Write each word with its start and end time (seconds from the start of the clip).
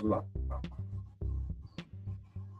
lá. 0.00 0.24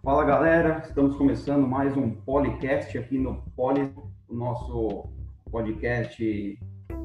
Fala 0.03 0.25
galera, 0.25 0.83
estamos 0.87 1.17
começando 1.17 1.67
mais 1.67 1.97
um 1.97 2.11
podcast 2.11 2.99
aqui 2.99 3.17
no 3.17 3.43
Poli, 3.57 3.91
o 4.29 4.35
nosso 4.35 5.07
podcast 5.51 6.59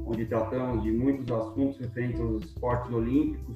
onde 0.06 0.26
tratamos 0.26 0.84
de 0.84 0.92
muitos 0.92 1.32
assuntos 1.32 1.78
referentes 1.80 2.20
aos 2.20 2.44
esportes 2.44 2.92
olímpicos, 2.92 3.56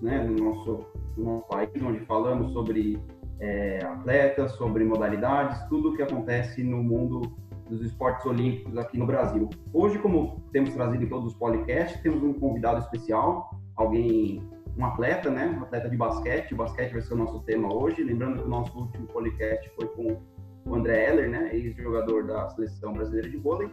né, 0.00 0.24
no 0.24 0.44
nosso, 0.44 0.84
no 1.16 1.24
nosso 1.24 1.46
país, 1.46 1.70
onde 1.82 2.00
falamos 2.06 2.52
sobre 2.52 2.98
é, 3.38 3.84
atletas, 3.84 4.52
sobre 4.52 4.84
modalidades, 4.84 5.62
tudo 5.68 5.90
o 5.92 5.96
que 5.96 6.02
acontece 6.02 6.62
no 6.62 6.82
mundo 6.82 7.22
dos 7.68 7.82
esportes 7.82 8.26
olímpicos 8.26 8.76
aqui 8.76 8.98
no 8.98 9.06
Brasil. 9.06 9.48
Hoje, 9.72 9.98
como 9.98 10.42
temos 10.52 10.74
trazido 10.74 11.04
em 11.04 11.08
todos 11.08 11.32
os 11.32 11.34
podcasts, 11.34 12.00
temos 12.02 12.22
um 12.22 12.32
convidado 12.32 12.80
especial, 12.80 13.50
alguém, 13.76 14.42
um 14.76 14.84
atleta, 14.84 15.30
né, 15.30 15.56
um 15.58 15.62
atleta 15.62 15.88
de 15.88 15.96
basquete. 15.96 16.52
O 16.52 16.56
basquete 16.56 16.92
vai 16.92 17.02
ser 17.02 17.14
o 17.14 17.18
nosso 17.18 17.40
tema 17.40 17.72
hoje. 17.72 18.02
Lembrando 18.02 18.38
que 18.38 18.44
o 18.44 18.48
nosso 18.48 18.76
último 18.78 19.06
podcast 19.06 19.70
foi 19.76 19.86
com 19.88 20.20
o 20.66 20.74
André 20.74 21.08
Heller, 21.08 21.30
né, 21.30 21.54
ex-jogador 21.54 22.26
da 22.26 22.48
seleção 22.50 22.92
brasileira 22.92 23.28
de 23.28 23.36
vôlei. 23.36 23.70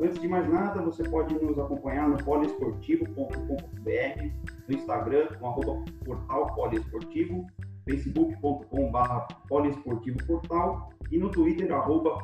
Antes 0.00 0.18
de 0.18 0.26
mais 0.26 0.48
nada, 0.48 0.82
você 0.82 1.04
pode 1.04 1.34
nos 1.34 1.58
acompanhar 1.58 2.08
no 2.08 2.16
poliesportivo.com.br, 2.24 4.30
no 4.68 4.74
Instagram, 4.74 5.28
com 5.38 5.46
arroba 5.46 5.84
portal 6.04 6.46
poliesportivo, 6.54 7.46
facebook.com.br 7.88 9.34
poliesportivoportal 9.48 10.90
e 11.10 11.18
no 11.18 11.30
Twitter, 11.30 11.72
arroba 11.72 12.18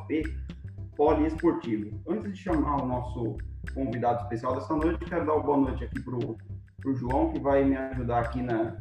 poliesportivo. 0.97 2.01
Antes 2.07 2.33
de 2.33 2.37
chamar 2.37 2.83
o 2.83 2.87
nosso 2.87 3.37
convidado 3.73 4.23
especial 4.23 4.55
dessa 4.55 4.75
noite, 4.75 5.05
quero 5.05 5.25
dar 5.25 5.35
uma 5.35 5.43
boa 5.43 5.57
noite 5.57 5.83
aqui 5.83 6.01
para 6.01 6.15
o 6.15 6.37
João, 6.85 7.31
que 7.31 7.39
vai 7.39 7.63
me 7.63 7.75
ajudar 7.75 8.19
aqui 8.21 8.41
na, 8.41 8.77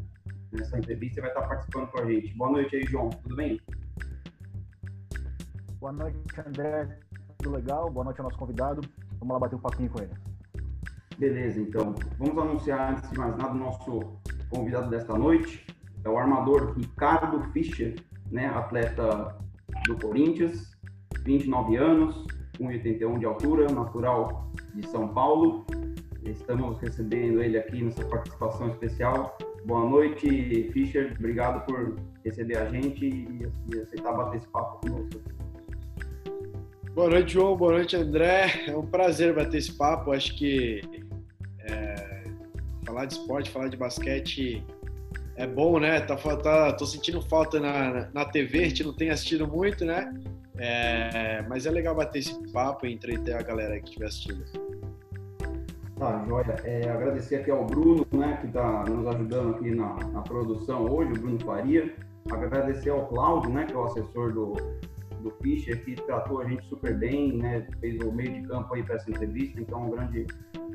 nessa 0.52 0.78
entrevista 0.78 1.20
e 1.20 1.22
vai 1.22 1.30
estar 1.30 1.46
participando 1.46 1.88
com 1.88 2.00
a 2.00 2.06
gente. 2.06 2.34
Boa 2.34 2.50
noite 2.50 2.76
aí, 2.76 2.84
João. 2.84 3.10
Tudo 3.10 3.36
bem? 3.36 3.60
Boa 5.80 5.92
noite, 5.92 6.18
André. 6.46 6.98
Tudo 7.38 7.56
legal? 7.56 7.90
Boa 7.90 8.04
noite 8.04 8.20
ao 8.20 8.24
nosso 8.24 8.38
convidado. 8.38 8.80
Vamos 9.18 9.32
lá 9.32 9.40
bater 9.40 9.56
um 9.56 9.60
papinho 9.60 9.90
com 9.90 10.00
ele. 10.00 10.12
Beleza, 11.18 11.60
então. 11.60 11.94
Vamos 12.18 12.38
anunciar, 12.38 12.92
antes 12.92 13.10
de 13.10 13.18
mais 13.18 13.36
nada, 13.36 13.52
o 13.52 13.58
nosso 13.58 14.18
convidado 14.50 14.88
desta 14.88 15.16
noite 15.16 15.66
é 16.04 16.08
o 16.08 16.16
armador 16.16 16.74
Ricardo 16.76 17.42
Fischer, 17.52 17.96
né, 18.30 18.46
atleta 18.46 19.36
do 19.86 19.96
Corinthians, 19.96 20.76
29 21.24 21.76
anos, 21.76 22.26
1,81 22.60 23.18
de 23.18 23.26
altura, 23.26 23.70
natural 23.70 24.50
de 24.74 24.86
São 24.88 25.08
Paulo. 25.08 25.66
Estamos 26.24 26.78
recebendo 26.80 27.42
ele 27.42 27.58
aqui 27.58 27.82
nessa 27.82 28.04
participação 28.04 28.68
especial. 28.68 29.36
Boa 29.64 29.88
noite, 29.88 30.70
Fischer. 30.72 31.14
Obrigado 31.18 31.64
por 31.66 31.96
receber 32.24 32.58
a 32.58 32.66
gente 32.66 33.06
e 33.06 33.78
aceitar 33.80 34.12
bater 34.12 34.38
esse 34.38 34.48
papo 34.48 34.80
conosco. 34.80 35.20
Boa 36.94 37.10
noite, 37.10 37.34
João. 37.34 37.56
Boa 37.56 37.72
noite, 37.72 37.96
André. 37.96 38.64
É 38.66 38.76
um 38.76 38.86
prazer 38.86 39.34
bater 39.34 39.58
esse 39.58 39.72
papo. 39.72 40.12
Acho 40.12 40.36
que 40.36 40.80
é, 41.60 42.24
falar 42.84 43.04
de 43.04 43.14
esporte, 43.14 43.50
falar 43.50 43.68
de 43.68 43.76
basquete 43.76 44.64
é 45.38 45.46
bom, 45.46 45.78
né? 45.78 46.00
Tá, 46.00 46.16
tá, 46.16 46.72
tô 46.72 46.84
sentindo 46.84 47.22
falta 47.22 47.60
na, 47.60 48.10
na 48.12 48.24
TV, 48.24 48.64
a 48.64 48.68
gente 48.68 48.82
não 48.82 48.92
tem 48.92 49.10
assistido 49.10 49.46
muito, 49.46 49.84
né? 49.84 50.12
É, 50.58 51.42
mas 51.42 51.64
é 51.64 51.70
legal 51.70 51.94
bater 51.94 52.18
esse 52.18 52.34
papo 52.52 52.84
e 52.84 52.92
entreter 52.92 53.36
a 53.36 53.42
galera 53.42 53.78
que 53.78 53.86
estiver 53.86 54.06
assistindo. 54.06 54.44
Tá, 55.98 56.24
joia. 56.28 56.56
É, 56.62 56.88
agradecer 56.88 57.36
aqui 57.36 57.50
ao 57.50 57.64
Bruno, 57.64 58.06
né, 58.12 58.38
que 58.40 58.46
está 58.46 58.84
nos 58.84 59.04
ajudando 59.08 59.56
aqui 59.56 59.74
na, 59.74 59.96
na, 60.12 60.22
produção 60.22 60.86
hoje, 60.86 61.10
o 61.10 61.20
Bruno 61.20 61.40
Faria. 61.40 61.92
Agradecer 62.30 62.90
ao 62.90 63.06
Cláudio, 63.08 63.50
né, 63.50 63.64
que 63.64 63.72
é 63.72 63.76
o 63.76 63.84
assessor 63.84 64.32
do, 64.32 64.52
do 65.20 65.30
Fischer, 65.42 65.84
que 65.84 65.96
tratou 65.96 66.40
a 66.40 66.44
gente 66.44 66.64
super 66.68 66.96
bem, 66.96 67.38
né, 67.38 67.66
fez 67.80 68.00
o 68.00 68.12
meio 68.12 68.32
de 68.32 68.46
campo 68.46 68.74
aí 68.74 68.82
para 68.84 68.94
essa 68.94 69.10
entrevista, 69.10 69.60
então 69.60 69.86
um 69.86 69.90
grande 69.90 70.24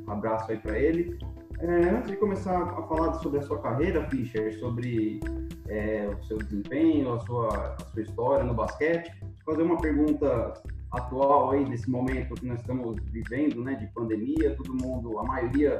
abraço 0.08 0.52
aí 0.52 0.58
para 0.58 0.78
ele. 0.78 1.18
É, 1.60 1.90
antes 1.90 2.12
de 2.12 2.18
começar 2.18 2.62
a 2.62 2.84
falar 2.84 3.14
sobre 3.14 3.40
a 3.40 3.44
sua 3.44 3.60
carreira, 3.60 4.06
Fischer, 4.10 4.60
sobre 4.60 5.22
é, 5.70 6.10
o 6.20 6.22
seu 6.26 6.38
desempenho, 6.38 7.14
a 7.14 7.20
sua, 7.22 7.76
a 7.80 7.86
sua 7.94 8.02
história 8.02 8.44
no 8.44 8.54
basquete, 8.54 9.10
fazer 9.46 9.64
uma 9.64 9.78
pergunta 9.78 10.54
atual 10.94 11.52
aí 11.52 11.66
desse 11.66 11.90
momento 11.90 12.36
que 12.36 12.46
nós 12.46 12.60
estamos 12.60 13.02
vivendo, 13.12 13.64
né, 13.64 13.76
de 13.76 13.88
pandemia, 13.88 14.56
todo 14.56 14.76
mundo, 14.76 15.18
a 15.20 15.24
maioria 15.24 15.78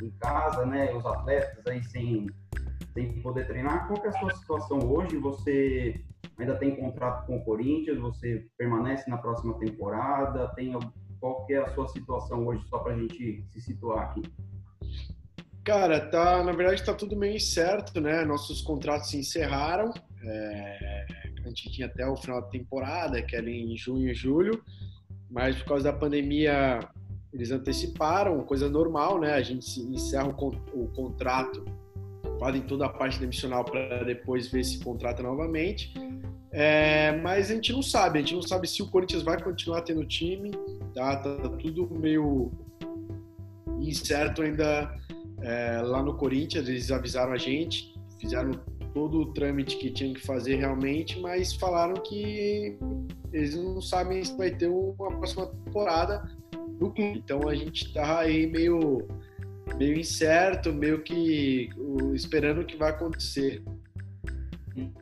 em 0.00 0.10
casa, 0.20 0.66
né, 0.66 0.92
os 0.94 1.04
atletas 1.06 1.66
aí 1.66 1.82
sem, 1.84 2.26
sem 2.92 3.22
poder 3.22 3.46
treinar. 3.46 3.88
Qual 3.88 4.04
é 4.04 4.08
a 4.08 4.12
sua 4.12 4.34
situação 4.34 4.78
hoje? 4.78 5.16
Você 5.16 6.04
ainda 6.38 6.56
tem 6.56 6.76
contrato 6.76 7.26
com 7.26 7.36
o 7.36 7.44
Corinthians? 7.44 7.98
Você 7.98 8.46
permanece 8.58 9.08
na 9.08 9.16
próxima 9.16 9.58
temporada? 9.58 10.48
Tem 10.54 10.72
qual 11.18 11.46
é 11.48 11.56
a 11.56 11.72
sua 11.72 11.88
situação 11.88 12.44
hoje, 12.46 12.66
só 12.68 12.78
para 12.78 12.94
a 12.94 12.98
gente 12.98 13.44
se 13.48 13.60
situar 13.60 14.10
aqui? 14.10 14.22
Cara, 15.64 16.00
tá, 16.10 16.42
na 16.42 16.50
verdade 16.50 16.84
tá 16.84 16.92
tudo 16.92 17.16
meio 17.16 17.36
incerto, 17.36 18.00
né? 18.00 18.24
Nossos 18.24 18.60
contratos 18.60 19.10
se 19.10 19.18
encerraram. 19.18 19.92
É, 20.24 21.06
a 21.44 21.48
gente 21.48 21.70
tinha 21.70 21.86
até 21.86 22.06
o 22.06 22.16
final 22.16 22.40
da 22.40 22.48
temporada, 22.48 23.22
que 23.22 23.34
era 23.36 23.48
em 23.48 23.76
junho 23.76 24.10
e 24.10 24.14
julho, 24.14 24.62
mas 25.30 25.56
por 25.56 25.66
causa 25.66 25.84
da 25.84 25.92
pandemia 25.92 26.80
eles 27.32 27.50
anteciparam, 27.50 28.44
coisa 28.44 28.68
normal, 28.68 29.18
né? 29.18 29.32
A 29.32 29.42
gente 29.42 29.80
encerra 29.80 30.28
o, 30.28 30.48
o 30.74 30.88
contrato, 30.88 31.64
fazem 32.38 32.60
toda 32.62 32.86
a 32.86 32.88
parte 32.88 33.18
demissional 33.18 33.64
para 33.64 34.04
depois 34.04 34.48
ver 34.48 34.64
se 34.64 34.78
contrata 34.84 35.22
novamente. 35.22 35.94
É, 36.50 37.16
mas 37.22 37.50
a 37.50 37.54
gente 37.54 37.72
não 37.72 37.82
sabe, 37.82 38.18
a 38.18 38.20
gente 38.20 38.34
não 38.34 38.42
sabe 38.42 38.68
se 38.68 38.82
o 38.82 38.88
Corinthians 38.88 39.22
vai 39.22 39.42
continuar 39.42 39.80
tendo 39.80 40.04
time, 40.04 40.50
tá? 40.94 41.16
Tá 41.16 41.48
tudo 41.48 41.88
meio 41.98 42.52
incerto 43.80 44.42
ainda 44.42 44.94
é, 45.40 45.80
lá 45.80 46.02
no 46.02 46.14
Corinthians, 46.14 46.68
eles 46.68 46.90
avisaram 46.90 47.32
a 47.32 47.38
gente, 47.38 47.94
fizeram 48.20 48.52
todo 48.94 49.20
o 49.20 49.32
trâmite 49.32 49.76
que 49.76 49.90
tinham 49.90 50.14
que 50.14 50.24
fazer 50.24 50.56
realmente, 50.56 51.18
mas 51.20 51.54
falaram 51.54 51.94
que 51.94 52.78
eles 53.32 53.56
não 53.56 53.80
sabem 53.80 54.22
se 54.22 54.36
vai 54.36 54.50
ter 54.50 54.68
uma 54.68 55.10
próxima 55.10 55.46
temporada 55.46 56.30
no 56.78 56.90
clube. 56.92 57.18
Então 57.18 57.48
a 57.48 57.54
gente 57.54 57.86
está 57.86 58.20
aí 58.20 58.46
meio, 58.46 59.06
meio 59.78 59.98
incerto, 59.98 60.72
meio 60.72 61.02
que 61.02 61.70
esperando 62.14 62.60
o 62.60 62.66
que 62.66 62.76
vai 62.76 62.90
acontecer. 62.90 63.62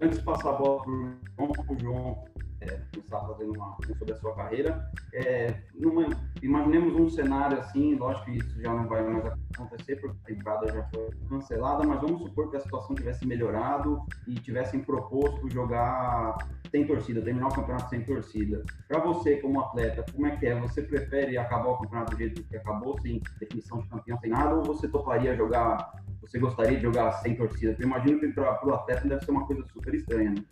Antes 0.01 0.19
de 0.19 0.25
passar 0.25 0.51
a 0.51 0.53
bola 0.53 0.83
para 0.83 1.75
o 1.75 1.79
João, 1.79 2.25
é, 2.61 2.81
começar 2.95 3.21
fazendo 3.21 3.53
uma 3.53 3.77
sobre 3.99 4.13
a 4.13 4.17
sua 4.17 4.35
carreira. 4.35 4.91
É, 5.13 5.55
numa, 5.75 6.07
imaginemos 6.43 6.95
um 6.95 7.09
cenário 7.09 7.59
assim, 7.59 7.95
lógico 7.95 8.27
que 8.27 8.39
isso 8.39 8.61
já 8.61 8.73
não 8.73 8.87
vai 8.87 9.03
mais 9.03 9.25
acontecer 9.55 9.97
porque 9.97 10.17
a 10.25 10.35
temporada 10.35 10.73
já 10.73 10.85
foi 10.85 11.11
cancelada, 11.29 11.87
mas 11.87 12.01
vamos 12.01 12.23
supor 12.23 12.51
que 12.51 12.57
a 12.57 12.61
situação 12.61 12.95
tivesse 12.95 13.27
melhorado 13.27 14.03
e 14.27 14.35
tivessem 14.35 14.81
proposto 14.81 15.51
jogar 15.51 16.37
sem 16.71 16.87
torcida, 16.87 17.21
terminar 17.21 17.49
o 17.49 17.55
campeonato 17.55 17.91
sem 17.91 18.03
torcida. 18.05 18.65
Para 18.87 19.01
você, 19.01 19.37
como 19.37 19.61
atleta, 19.61 20.05
como 20.13 20.27
é 20.27 20.37
que 20.37 20.47
é? 20.47 20.59
Você 20.61 20.83
prefere 20.83 21.37
acabar 21.37 21.71
o 21.71 21.79
campeonato 21.79 22.13
do 22.13 22.19
jeito 22.19 22.43
que 22.45 22.57
acabou, 22.57 22.99
sem 23.01 23.21
definição 23.39 23.81
de 23.81 23.89
campeão, 23.89 24.19
sem 24.19 24.31
nada, 24.31 24.55
ou 24.55 24.63
você 24.63 24.87
toparia 24.87 25.35
jogar, 25.37 25.93
você 26.21 26.39
gostaria 26.39 26.77
de 26.77 26.83
jogar 26.83 27.13
sem 27.15 27.35
torcida? 27.35 27.75
Eu 27.79 27.87
imagino 27.87 28.21
que 28.21 28.29
para 28.29 28.65
o 28.65 28.75
atleta 28.75 29.09
deve 29.09 29.25
ser 29.25 29.31
uma 29.33 29.47
coisa 29.47 29.65
super 29.73 29.95
estranha, 29.95 30.31
né? 30.31 30.45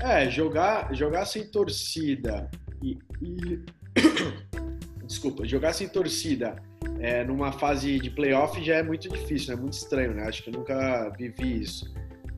É, 0.00 0.28
jogar, 0.28 0.94
jogar 0.94 1.24
sem 1.24 1.46
torcida 1.46 2.50
e, 2.82 2.98
e... 3.22 3.60
desculpa, 5.06 5.46
jogar 5.46 5.72
sem 5.72 5.88
torcida 5.88 6.56
é, 6.98 7.24
numa 7.24 7.52
fase 7.52 7.98
de 7.98 8.10
playoff 8.10 8.62
já 8.64 8.76
é 8.76 8.82
muito 8.82 9.08
difícil, 9.08 9.54
é 9.54 9.56
muito 9.56 9.74
estranho, 9.74 10.14
né? 10.14 10.24
Acho 10.24 10.42
que 10.42 10.50
eu 10.50 10.54
nunca 10.54 11.10
vivi 11.10 11.62
isso. 11.62 11.92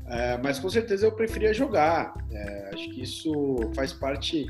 É, 0.09 0.39
mas 0.39 0.59
com 0.59 0.69
certeza 0.69 1.07
eu 1.07 1.13
preferia 1.13 1.53
jogar. 1.53 2.15
É, 2.31 2.71
acho 2.75 2.91
que 2.91 3.03
isso 3.03 3.59
faz 3.75 3.93
parte 3.93 4.47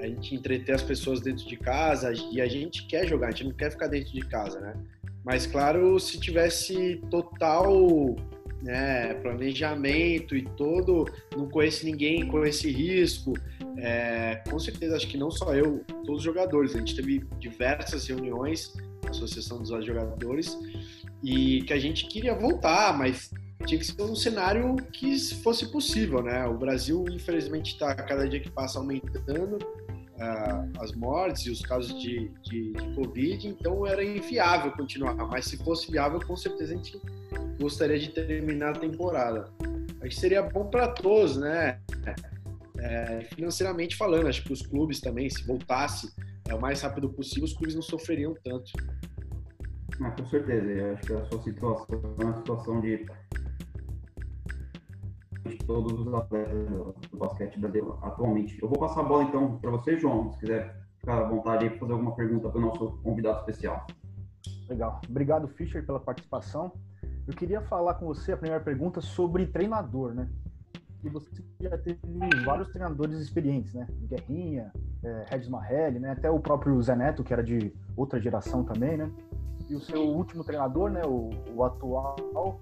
a 0.00 0.06
gente 0.06 0.34
entreter 0.34 0.74
as 0.74 0.82
pessoas 0.82 1.20
dentro 1.20 1.46
de 1.46 1.56
casa 1.56 2.12
e 2.32 2.40
a 2.40 2.46
gente 2.46 2.86
quer 2.86 3.06
jogar, 3.06 3.28
a 3.28 3.30
gente 3.30 3.44
não 3.44 3.52
quer 3.52 3.70
ficar 3.70 3.86
dentro 3.86 4.12
de 4.12 4.20
casa, 4.20 4.60
né? 4.60 4.74
Mas 5.24 5.46
claro, 5.46 5.98
se 5.98 6.20
tivesse 6.20 7.00
total 7.10 8.14
né, 8.64 9.12
planejamento 9.14 10.34
e 10.34 10.42
todo, 10.56 11.04
não 11.36 11.48
conhece 11.48 11.84
ninguém 11.84 12.26
com 12.26 12.44
esse 12.44 12.70
risco. 12.70 13.34
É, 13.76 14.42
com 14.48 14.58
certeza, 14.58 14.96
acho 14.96 15.06
que 15.06 15.18
não 15.18 15.30
só 15.30 15.54
eu, 15.54 15.84
todos 16.04 16.18
os 16.18 16.22
jogadores. 16.22 16.74
A 16.74 16.78
gente 16.78 16.96
teve 16.96 17.22
diversas 17.38 18.06
reuniões, 18.08 18.72
a 19.06 19.10
Associação 19.10 19.58
dos 19.58 19.68
Jogadores, 19.84 20.58
e 21.22 21.62
que 21.62 21.72
a 21.74 21.78
gente 21.78 22.06
queria 22.06 22.34
voltar, 22.34 22.96
mas 22.96 23.30
tinha 23.66 23.78
que 23.78 23.86
ser 23.86 24.02
um 24.02 24.16
cenário 24.16 24.76
que 24.92 25.18
fosse 25.36 25.70
possível, 25.70 26.22
né? 26.22 26.46
O 26.46 26.56
Brasil, 26.56 27.04
infelizmente, 27.10 27.74
está 27.74 27.94
cada 27.94 28.26
dia 28.26 28.40
que 28.40 28.50
passa 28.50 28.78
aumentando 28.78 29.56
uh, 29.56 30.80
as 30.80 30.92
mortes 30.92 31.46
e 31.46 31.50
os 31.50 31.60
casos 31.60 32.00
de, 32.00 32.30
de, 32.42 32.72
de 32.72 32.94
Covid, 32.94 33.48
então 33.48 33.86
era 33.86 34.02
inviável 34.02 34.72
continuar. 34.72 35.14
Mas 35.14 35.46
se 35.46 35.56
fosse 35.58 35.90
viável, 35.90 36.20
com 36.26 36.36
certeza 36.36 36.72
a 36.72 36.76
gente 36.76 37.00
gostaria 37.60 37.98
de 37.98 38.10
terminar 38.10 38.70
a 38.70 38.78
temporada. 38.78 39.50
acho 40.00 40.08
que 40.08 40.20
seria 40.20 40.42
bom 40.42 40.68
para 40.68 40.88
todos, 40.88 41.36
né? 41.36 41.80
É, 42.78 43.20
financeiramente 43.34 43.96
falando, 43.96 44.28
acho 44.28 44.44
que 44.44 44.52
os 44.52 44.62
clubes 44.62 45.00
também, 45.00 45.30
se 45.30 45.46
voltasse 45.46 46.12
é, 46.48 46.54
o 46.54 46.60
mais 46.60 46.82
rápido 46.82 47.08
possível, 47.08 47.44
os 47.44 47.54
clubes 47.54 47.74
não 47.74 47.82
sofreriam 47.82 48.34
tanto. 48.44 48.70
Ah, 50.02 50.10
com 50.10 50.26
certeza, 50.26 50.66
eu 50.66 50.92
acho 50.94 51.02
que 51.06 51.12
a 51.12 51.24
sua 51.26 51.42
situação 51.42 51.86
é 52.18 52.24
uma 52.24 52.36
situação 52.36 52.80
de 52.80 53.06
de 55.48 55.58
todos 55.58 56.06
os 56.06 56.14
atletas 56.14 56.68
do 57.10 57.18
basquete 57.18 57.58
brasileiro 57.58 57.98
atualmente. 58.02 58.58
Eu 58.62 58.68
vou 58.68 58.78
passar 58.78 59.00
a 59.00 59.04
bola 59.04 59.24
então 59.24 59.58
para 59.58 59.70
você, 59.70 59.96
João, 59.98 60.32
se 60.32 60.40
quiser 60.40 60.74
ficar 60.98 61.18
à 61.18 61.28
vontade 61.28 61.68
aí 61.68 61.78
fazer 61.78 61.92
alguma 61.92 62.14
pergunta 62.14 62.48
para 62.48 62.58
o 62.58 62.62
nosso 62.62 62.98
convidado 63.02 63.40
especial. 63.40 63.86
Legal. 64.68 65.00
Obrigado, 65.08 65.46
Fischer, 65.48 65.84
pela 65.84 66.00
participação. 66.00 66.72
Eu 67.26 67.34
queria 67.34 67.60
falar 67.62 67.94
com 67.94 68.06
você 68.06 68.32
a 68.32 68.36
primeira 68.36 68.62
pergunta 68.62 69.00
sobre 69.00 69.46
treinador, 69.46 70.12
né? 70.12 70.28
E 71.02 71.08
você 71.08 71.30
já 71.60 71.76
teve 71.78 71.98
vários 72.44 72.68
treinadores 72.68 73.18
experientes, 73.18 73.72
né? 73.72 73.86
Guerrinha, 74.02 74.70
é, 75.02 75.24
Regis 75.28 75.48
Marrelli, 75.48 75.98
né? 75.98 76.10
Até 76.10 76.30
o 76.30 76.38
próprio 76.38 76.80
Zé 76.82 76.94
Neto, 76.94 77.24
que 77.24 77.32
era 77.32 77.42
de 77.42 77.72
outra 77.96 78.20
geração 78.20 78.62
também, 78.62 78.98
né? 78.98 79.10
E 79.68 79.74
o 79.74 79.80
seu 79.80 80.02
último 80.02 80.44
treinador, 80.44 80.90
né? 80.90 81.02
O, 81.06 81.30
o 81.54 81.64
atual, 81.64 82.60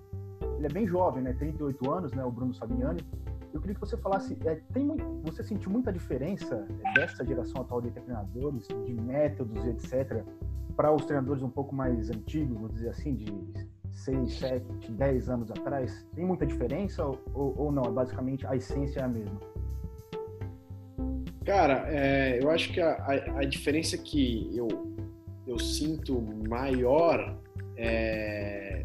ele 0.56 0.67
é 0.67 0.70
bem 0.70 0.87
jovem, 0.87 1.25
né? 1.25 1.32
38 1.32 1.91
anos, 1.91 2.12
né? 2.12 2.25
O 2.25 2.31
Bruno 2.31 2.55
Sabiani. 2.55 3.05
Eu 3.53 3.61
queria 3.61 3.75
que 3.75 3.81
você 3.81 3.97
falasse, 3.97 4.38
é, 4.44 4.55
tem 4.73 4.85
muito, 4.85 5.05
você 5.25 5.43
sentiu 5.43 5.70
muita 5.70 5.93
diferença 5.93 6.67
dessa 6.94 7.25
geração 7.25 7.62
atual 7.62 7.82
de 7.82 7.91
treinadores, 7.91 8.67
de 8.69 8.94
métodos, 8.94 9.65
etc., 9.67 10.25
para 10.75 10.91
os 10.91 11.05
treinadores 11.05 11.43
um 11.43 11.50
pouco 11.50 11.75
mais 11.75 12.08
antigos, 12.11 12.56
vou 12.56 12.69
dizer 12.69 12.88
assim, 12.88 13.15
de 13.15 13.26
6, 13.93 14.33
7, 14.39 14.91
10 14.91 15.29
anos 15.29 15.50
atrás? 15.50 16.06
Tem 16.15 16.25
muita 16.25 16.44
diferença 16.47 17.05
ou, 17.05 17.21
ou 17.35 17.73
não? 17.73 17.85
É 17.85 17.91
basicamente 17.91 18.47
a 18.47 18.56
essência 18.56 19.00
é 19.00 19.03
a 19.05 19.09
mesma? 19.09 19.39
Cara, 21.44 21.85
é, 21.89 22.39
eu 22.41 22.50
acho 22.50 22.73
que 22.73 22.81
a, 22.81 22.93
a, 22.93 23.41
a, 23.41 23.44
diferença 23.44 23.99
que 23.99 24.50
eu, 24.55 24.69
eu 25.47 25.59
sinto 25.59 26.21
maior 26.49 27.37
é 27.77 28.85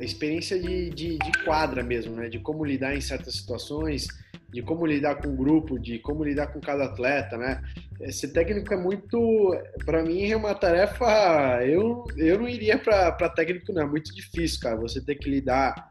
a 0.00 0.04
experiência 0.04 0.58
de, 0.58 0.90
de, 0.90 1.18
de, 1.18 1.44
quadra 1.44 1.82
mesmo, 1.82 2.16
né? 2.16 2.28
De 2.28 2.38
como 2.38 2.64
lidar 2.64 2.96
em 2.96 3.00
certas 3.00 3.34
situações, 3.36 4.08
de 4.52 4.62
como 4.62 4.84
lidar 4.84 5.16
com 5.16 5.28
o 5.28 5.36
grupo, 5.36 5.78
de 5.78 5.98
como 5.98 6.22
lidar 6.22 6.48
com 6.48 6.60
cada 6.60 6.84
atleta, 6.84 7.38
né? 7.38 7.62
Esse 8.00 8.28
técnico 8.32 8.74
é 8.74 8.76
muito, 8.76 9.56
para 9.86 10.02
mim 10.02 10.30
é 10.30 10.36
uma 10.36 10.54
tarefa. 10.54 11.64
Eu, 11.64 12.04
eu 12.16 12.38
não 12.38 12.48
iria 12.48 12.78
para 12.78 13.30
técnico, 13.30 13.72
não. 13.72 13.82
É 13.82 13.86
muito 13.86 14.14
difícil, 14.14 14.60
cara. 14.60 14.76
Você 14.76 15.00
ter 15.00 15.14
que 15.14 15.30
lidar 15.30 15.90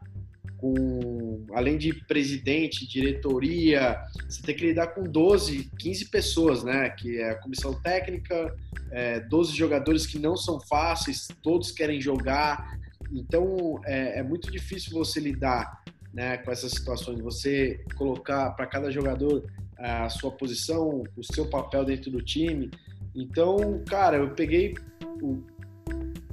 com, 0.58 1.44
além 1.54 1.76
de 1.76 1.92
presidente, 2.06 2.86
diretoria, 2.86 4.00
você 4.28 4.40
tem 4.42 4.54
que 4.54 4.66
lidar 4.66 4.88
com 4.88 5.02
12, 5.02 5.68
15 5.76 6.08
pessoas, 6.08 6.62
né? 6.62 6.90
Que 6.90 7.18
é 7.18 7.30
a 7.30 7.34
comissão 7.40 7.74
técnica, 7.74 8.54
é, 8.92 9.18
12 9.18 9.56
jogadores 9.56 10.06
que 10.06 10.20
não 10.20 10.36
são 10.36 10.60
fáceis, 10.60 11.26
todos 11.42 11.72
querem 11.72 12.00
jogar. 12.00 12.78
Então 13.12 13.80
é, 13.84 14.20
é 14.20 14.22
muito 14.22 14.52
difícil 14.52 14.92
você 14.92 15.18
lidar 15.18 15.82
né, 16.12 16.36
com 16.38 16.50
essas 16.50 16.72
situações, 16.72 17.20
você 17.20 17.84
colocar 17.96 18.50
para 18.50 18.66
cada 18.66 18.90
jogador 18.90 19.44
a 19.78 20.08
sua 20.08 20.30
posição, 20.30 21.02
o 21.16 21.24
seu 21.24 21.46
papel 21.48 21.84
dentro 21.84 22.10
do 22.10 22.22
time. 22.22 22.70
Então, 23.14 23.82
cara, 23.86 24.18
eu 24.18 24.30
peguei 24.30 24.74
o, 25.20 25.42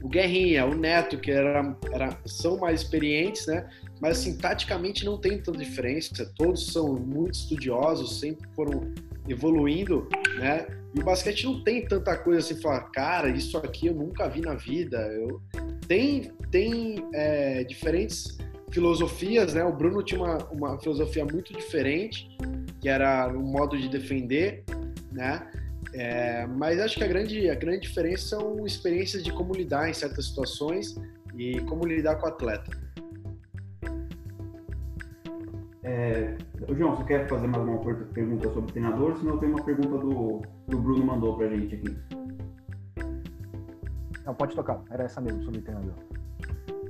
o 0.03 0.09
Guerrinha, 0.09 0.65
o 0.65 0.75
Neto, 0.75 1.17
que 1.17 1.31
era, 1.31 1.75
era, 1.91 2.17
são 2.25 2.57
mais 2.57 2.81
experientes, 2.81 3.47
né? 3.47 3.67
Mas 3.99 4.19
assim, 4.19 4.37
taticamente 4.37 5.03
não 5.03 5.17
tem 5.17 5.41
tanta 5.41 5.57
diferença. 5.57 6.31
Todos 6.37 6.67
são 6.67 6.93
muito 6.93 7.33
estudiosos, 7.33 8.19
sempre 8.19 8.47
foram 8.55 8.93
evoluindo, 9.27 10.07
né? 10.37 10.67
E 10.93 10.99
o 10.99 11.03
basquete 11.03 11.45
não 11.45 11.63
tem 11.63 11.85
tanta 11.85 12.17
coisa 12.17 12.39
assim, 12.39 12.61
falar, 12.61 12.81
cara, 12.91 13.29
isso 13.29 13.57
aqui 13.57 13.87
eu 13.87 13.93
nunca 13.93 14.27
vi 14.27 14.41
na 14.41 14.55
vida. 14.55 14.97
Eu... 14.97 15.41
Tem, 15.87 16.31
tem 16.51 17.03
é, 17.13 17.63
diferentes 17.63 18.37
filosofias, 18.71 19.53
né? 19.53 19.63
O 19.63 19.73
Bruno 19.73 20.03
tinha 20.03 20.21
uma, 20.21 20.37
uma 20.51 20.79
filosofia 20.79 21.25
muito 21.25 21.53
diferente, 21.53 22.29
que 22.79 22.87
era 22.87 23.27
um 23.27 23.41
modo 23.41 23.77
de 23.77 23.89
defender, 23.89 24.63
né? 25.11 25.47
É, 25.93 26.45
mas 26.45 26.79
acho 26.79 26.97
que 26.97 27.03
a 27.03 27.07
grande, 27.07 27.49
a 27.49 27.55
grande 27.55 27.81
diferença 27.81 28.27
são 28.27 28.65
experiências 28.65 29.23
de 29.23 29.31
como 29.31 29.53
lidar 29.53 29.89
em 29.89 29.93
certas 29.93 30.27
situações 30.27 30.95
e 31.35 31.59
como 31.61 31.85
lidar 31.85 32.15
com 32.17 32.27
o 32.27 32.29
atleta. 32.29 32.71
É, 35.83 36.37
João, 36.77 36.95
você 36.95 37.03
quer 37.05 37.27
fazer 37.27 37.47
mais 37.47 37.63
uma 37.63 37.79
pergunta 38.13 38.47
sobre 38.49 38.69
o 38.69 38.73
treinador? 38.73 39.17
Senão 39.17 39.37
tem 39.39 39.49
uma 39.49 39.63
pergunta 39.63 39.97
do, 39.97 40.41
do 40.67 40.77
Bruno 40.77 41.03
mandou 41.03 41.35
pra 41.35 41.47
gente 41.49 41.75
aqui. 41.75 41.97
Não, 44.25 44.35
pode 44.35 44.55
tocar. 44.55 44.83
Era 44.91 45.05
essa 45.05 45.19
mesmo, 45.19 45.43
sobre 45.43 45.59
o 45.59 45.63
treinador. 45.63 46.18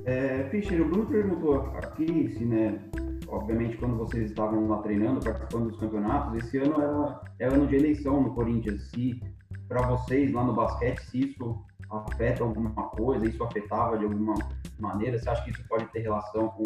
É, 0.04 0.48
Fischer, 0.50 0.80
o 0.80 0.88
Bruno 0.88 1.06
perguntou 1.06 1.60
aqui 1.76 2.34
se, 2.36 2.44
né, 2.44 2.80
obviamente, 3.28 3.76
quando 3.76 3.96
vocês 3.96 4.30
estavam 4.30 4.68
lá 4.68 4.78
treinando, 4.78 5.20
participando 5.20 5.68
dos 5.68 5.78
campeonatos, 5.78 6.42
esse 6.42 6.58
ano 6.58 6.80
era, 6.80 7.20
era 7.38 7.54
ano 7.54 7.66
de 7.66 7.76
eleição 7.76 8.22
no 8.22 8.34
Corinthians. 8.34 8.90
Se, 8.90 9.20
para 9.68 9.82
vocês 9.82 10.32
lá 10.32 10.42
no 10.44 10.54
basquete, 10.54 11.00
se 11.00 11.30
isso 11.30 11.64
afeta 11.90 12.42
alguma 12.42 12.70
coisa, 12.90 13.28
isso 13.28 13.42
afetava 13.42 13.98
de 13.98 14.04
alguma 14.04 14.34
maneira, 14.78 15.18
você 15.18 15.28
acha 15.28 15.44
que 15.44 15.50
isso 15.50 15.64
pode 15.68 15.86
ter 15.86 16.00
relação 16.00 16.48
com 16.48 16.64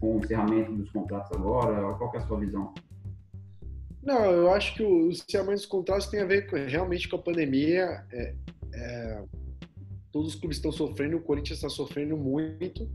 com 0.00 0.16
o 0.16 0.18
encerramento 0.18 0.72
dos 0.72 0.90
contratos 0.90 1.30
agora? 1.36 1.94
Qual 1.94 2.10
é 2.14 2.18
a 2.18 2.26
sua 2.26 2.40
visão? 2.40 2.74
Não, 4.02 4.24
eu 4.24 4.50
acho 4.52 4.74
que 4.74 4.82
o 4.82 5.10
encerramento 5.10 5.56
dos 5.56 5.66
contratos 5.66 6.06
tem 6.06 6.20
a 6.20 6.24
ver 6.24 6.48
com, 6.48 6.56
realmente 6.56 7.08
com 7.08 7.16
a 7.16 7.22
pandemia. 7.22 8.02
É, 8.10 8.34
é, 8.74 9.22
todos 10.12 10.34
os 10.34 10.34
clubes 10.34 10.56
estão 10.56 10.72
sofrendo, 10.72 11.16
o 11.16 11.22
Corinthians 11.22 11.58
está 11.58 11.68
sofrendo 11.68 12.16
muito. 12.16 12.88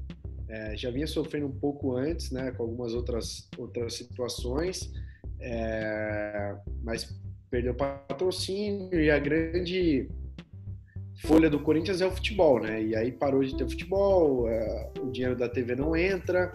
É, 0.47 0.77
já 0.77 0.91
vinha 0.91 1.07
sofrendo 1.07 1.47
um 1.47 1.59
pouco 1.59 1.95
antes, 1.95 2.31
né, 2.31 2.51
com 2.51 2.63
algumas 2.63 2.93
outras, 2.93 3.49
outras 3.57 3.95
situações, 3.95 4.91
é, 5.39 6.55
mas 6.83 7.19
perdeu 7.49 7.73
patrocínio 7.73 8.99
e 8.99 9.09
a 9.09 9.17
grande 9.17 10.07
folha 11.23 11.49
do 11.49 11.59
Corinthians 11.59 12.01
é 12.01 12.05
o 12.05 12.11
futebol, 12.11 12.59
né? 12.59 12.83
E 12.83 12.95
aí 12.95 13.11
parou 13.11 13.43
de 13.43 13.57
ter 13.57 13.67
futebol, 13.67 14.47
é, 14.47 14.91
o 14.99 15.09
dinheiro 15.09 15.35
da 15.35 15.49
TV 15.49 15.75
não 15.75 15.95
entra, 15.95 16.53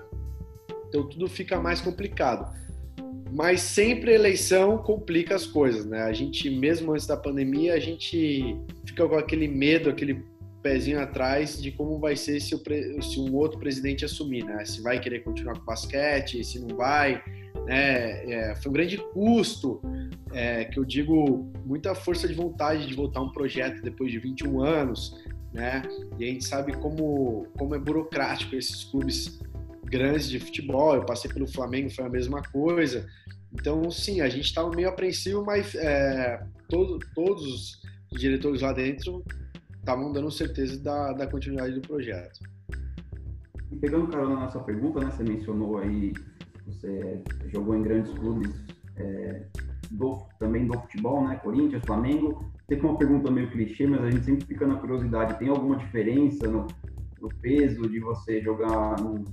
então 0.89 1.09
tudo 1.09 1.27
fica 1.29 1.59
mais 1.59 1.81
complicado. 1.81 2.55
Mas 3.33 3.61
sempre 3.61 4.13
eleição 4.13 4.79
complica 4.79 5.35
as 5.35 5.47
coisas, 5.47 5.87
né? 5.87 6.03
A 6.03 6.13
gente, 6.13 6.51
mesmo 6.51 6.93
antes 6.93 7.07
da 7.07 7.17
pandemia, 7.17 7.75
a 7.75 7.79
gente 7.79 8.57
fica 8.85 9.09
com 9.09 9.17
aquele 9.17 9.47
medo, 9.47 9.89
aquele 9.89 10.25
pezinho 10.63 11.01
atrás 11.01 11.61
de 11.61 11.71
como 11.71 11.99
vai 11.99 12.17
ser 12.17 12.41
se, 12.41 12.55
o, 12.55 13.03
se 13.03 13.19
um 13.19 13.35
outro 13.35 13.59
presidente 13.59 14.05
assumir, 14.05 14.45
né? 14.45 14.65
Se 14.65 14.83
vai 14.83 15.01
querer 15.01 15.21
continuar 15.21 15.55
com 15.55 15.63
o 15.63 15.65
basquete, 15.65 16.45
se 16.45 16.59
não 16.59 16.77
vai, 16.77 17.23
né? 17.67 18.25
É, 18.31 18.55
foi 18.57 18.71
um 18.71 18.73
grande 18.73 18.99
custo, 19.13 19.81
é, 20.33 20.65
que 20.67 20.79
eu 20.79 20.85
digo, 20.85 21.51
muita 21.65 21.95
força 21.95 22.29
de 22.29 22.35
vontade 22.35 22.87
de 22.87 22.95
voltar 22.95 23.21
um 23.21 23.31
projeto 23.31 23.83
depois 23.83 24.13
de 24.13 24.19
21 24.19 24.63
anos, 24.63 25.17
né? 25.53 25.83
E 26.19 26.25
a 26.25 26.27
gente 26.27 26.45
sabe 26.45 26.73
como, 26.77 27.47
como 27.59 27.75
é 27.75 27.79
burocrático 27.79 28.55
esses 28.55 28.85
clubes 28.85 29.41
grandes 29.85 30.29
de 30.29 30.39
futebol. 30.39 30.95
Eu 30.95 31.05
passei 31.05 31.31
pelo 31.31 31.47
Flamengo, 31.47 31.91
foi 31.91 32.05
a 32.05 32.09
mesma 32.09 32.43
coisa. 32.43 33.07
Então, 33.53 33.91
sim, 33.91 34.21
a 34.21 34.29
gente 34.29 34.45
estava 34.45 34.71
meio 34.71 34.89
apreensivo, 34.89 35.45
mas 35.45 35.75
é, 35.75 36.41
todo, 36.69 36.99
todos 37.15 37.81
os 38.13 38.21
diretores 38.21 38.63
lá 38.63 38.73
dentro 38.73 39.25
estavam 39.91 40.13
dando 40.13 40.31
certeza 40.31 40.81
da, 40.83 41.13
da 41.13 41.27
continuidade 41.27 41.75
do 41.75 41.81
projeto. 41.81 42.41
E 43.73 43.77
pegando 43.77 44.09
carona 44.09 44.35
na 44.35 44.41
nossa 44.43 44.61
pergunta, 44.61 45.01
né, 45.01 45.11
você 45.11 45.25
mencionou 45.25 45.79
aí, 45.79 46.13
você 46.67 47.23
jogou 47.53 47.75
em 47.75 47.83
grandes 47.83 48.13
clubes 48.13 48.53
é, 48.97 49.47
do, 49.91 50.19
também 50.39 50.67
do 50.67 50.79
futebol, 50.79 51.27
né, 51.27 51.37
Corinthians, 51.37 51.83
Flamengo. 51.85 52.45
Tem 52.69 52.81
uma 52.81 52.97
pergunta 52.97 53.31
meio 53.31 53.51
clichê, 53.51 53.87
mas 53.87 54.03
a 54.03 54.11
gente 54.11 54.25
sempre 54.25 54.47
fica 54.47 54.67
na 54.67 54.77
curiosidade. 54.77 55.39
Tem 55.39 55.49
alguma 55.49 55.77
diferença 55.77 56.47
no, 56.47 56.69
no 57.21 57.29
peso 57.41 57.89
de 57.89 57.99
você 57.99 58.41
jogar 58.41 59.01
no, 59.01 59.25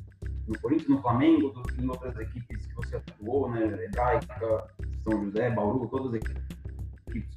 no 0.48 0.60
Corinthians, 0.60 0.90
no 0.90 1.02
Flamengo, 1.02 1.50
do, 1.50 1.62
em 1.80 1.88
outras 1.88 2.18
equipes 2.18 2.66
que 2.66 2.76
você 2.76 2.96
atuou, 2.96 3.52
né? 3.52 3.86
Hebraica, 3.86 4.68
São 5.04 5.26
José, 5.26 5.52
Bauru, 5.52 5.88
todas 5.88 6.08
as 6.08 6.14
equipes 6.16 6.57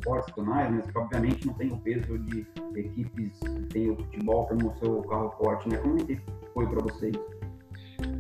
profissionais, 0.03 0.73
mas 0.73 0.87
que 0.87 0.99
obviamente 0.99 1.47
não 1.47 1.55
tem 1.55 1.73
o 1.73 1.79
peso 1.79 2.19
de 2.19 2.47
equipes 2.77 3.39
que 3.39 3.62
têm 3.69 3.91
o 3.91 3.97
futebol 3.97 4.47
como 4.47 4.77
seu 4.79 5.03
carro 5.03 5.31
forte, 5.39 5.69
né? 5.69 5.77
Como 5.79 5.99
é 6.00 6.05
que 6.05 6.21
foi 6.53 6.67
para 6.67 6.81
vocês? 6.81 7.17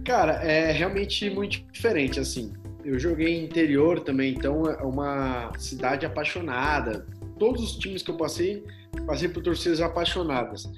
Cara, 0.04 0.32
é 0.44 0.72
realmente 0.72 1.28
muito 1.30 1.62
diferente, 1.72 2.20
assim. 2.20 2.52
Eu 2.84 2.98
joguei 2.98 3.44
interior 3.44 4.00
também, 4.00 4.34
então 4.34 4.64
é 4.66 4.82
uma 4.82 5.52
cidade 5.58 6.06
apaixonada. 6.06 7.06
Todos 7.38 7.62
os 7.62 7.76
times 7.76 8.02
que 8.02 8.10
eu 8.10 8.16
passei, 8.16 8.64
passei 9.06 9.28
por 9.28 9.42
torcidas 9.42 9.80
apaixonadas. 9.80 10.70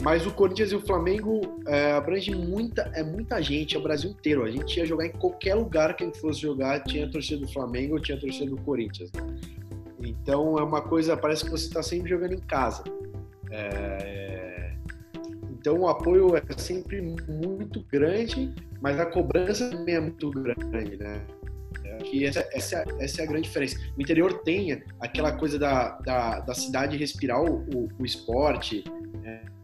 Mas 0.00 0.24
o 0.24 0.30
Corinthians 0.30 0.70
e 0.70 0.76
o 0.76 0.80
Flamengo 0.80 1.60
é, 1.66 1.92
abrange 1.92 2.32
muita, 2.32 2.82
é 2.94 3.02
muita 3.02 3.42
gente, 3.42 3.74
é 3.74 3.78
o 3.78 3.82
Brasil 3.82 4.10
inteiro. 4.10 4.44
A 4.44 4.50
gente 4.50 4.78
ia 4.78 4.86
jogar 4.86 5.06
em 5.06 5.10
qualquer 5.10 5.56
lugar 5.56 5.96
que 5.96 6.04
a 6.04 6.06
gente 6.06 6.20
fosse 6.20 6.40
jogar, 6.40 6.84
tinha 6.84 7.06
a 7.06 7.10
torcida 7.10 7.44
do 7.44 7.52
Flamengo 7.52 7.98
tinha 7.98 8.16
a 8.16 8.20
torcida 8.20 8.48
do 8.48 8.56
Corinthians. 8.58 9.10
Então 10.00 10.58
é 10.58 10.62
uma 10.62 10.80
coisa, 10.80 11.16
parece 11.16 11.44
que 11.44 11.50
você 11.50 11.66
está 11.66 11.82
sempre 11.82 12.10
jogando 12.10 12.34
em 12.34 12.40
casa. 12.40 12.84
É... 13.50 14.74
Então 15.50 15.80
o 15.80 15.88
apoio 15.88 16.36
é 16.36 16.42
sempre 16.56 17.00
muito 17.00 17.84
grande, 17.90 18.54
mas 18.80 18.98
a 18.98 19.06
cobrança 19.06 19.70
também 19.70 19.96
é 19.96 20.00
muito 20.00 20.30
grande, 20.30 20.96
né? 20.96 21.26
que 22.04 22.24
essa, 22.24 22.48
essa, 22.52 22.84
essa 22.98 23.20
é 23.20 23.24
a 23.24 23.26
grande 23.26 23.48
diferença. 23.48 23.76
O 23.96 24.00
interior 24.00 24.42
tem 24.42 24.82
aquela 25.00 25.32
coisa 25.32 25.58
da, 25.58 25.98
da, 25.98 26.40
da 26.40 26.54
cidade 26.54 26.96
respirar 26.96 27.42
o, 27.42 27.64
o, 27.74 27.88
o 27.98 28.04
esporte, 28.04 28.84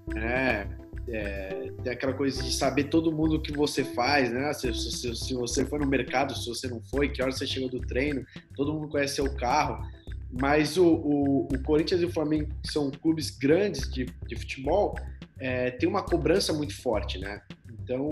né? 0.08 0.68
É, 1.06 1.70
tem 1.82 1.92
aquela 1.92 2.14
coisa 2.14 2.42
de 2.42 2.50
saber 2.50 2.84
todo 2.84 3.12
mundo 3.12 3.36
o 3.36 3.42
que 3.42 3.52
você 3.52 3.84
faz, 3.84 4.32
né? 4.32 4.52
Se, 4.54 4.72
se, 4.72 5.14
se, 5.14 5.34
você 5.34 5.64
foi 5.66 5.78
no 5.78 5.86
mercado, 5.86 6.34
se 6.34 6.48
você 6.48 6.66
não 6.66 6.80
foi, 6.82 7.10
que 7.10 7.22
hora 7.22 7.30
você 7.30 7.46
chegou 7.46 7.68
do 7.68 7.80
treino, 7.80 8.24
todo 8.56 8.72
mundo 8.72 8.88
conhece 8.88 9.16
seu 9.16 9.34
carro. 9.34 9.86
Mas 10.40 10.76
o, 10.76 10.84
o, 10.84 11.42
o 11.44 11.62
Corinthians 11.62 12.00
e 12.00 12.06
o 12.06 12.12
Flamengo, 12.12 12.52
que 12.62 12.72
são 12.72 12.90
clubes 12.90 13.30
grandes 13.30 13.88
de, 13.88 14.06
de 14.26 14.36
futebol, 14.36 14.96
é, 15.38 15.70
tem 15.70 15.88
uma 15.88 16.02
cobrança 16.02 16.52
muito 16.52 16.74
forte, 16.80 17.18
né? 17.18 17.40
Então, 17.70 18.10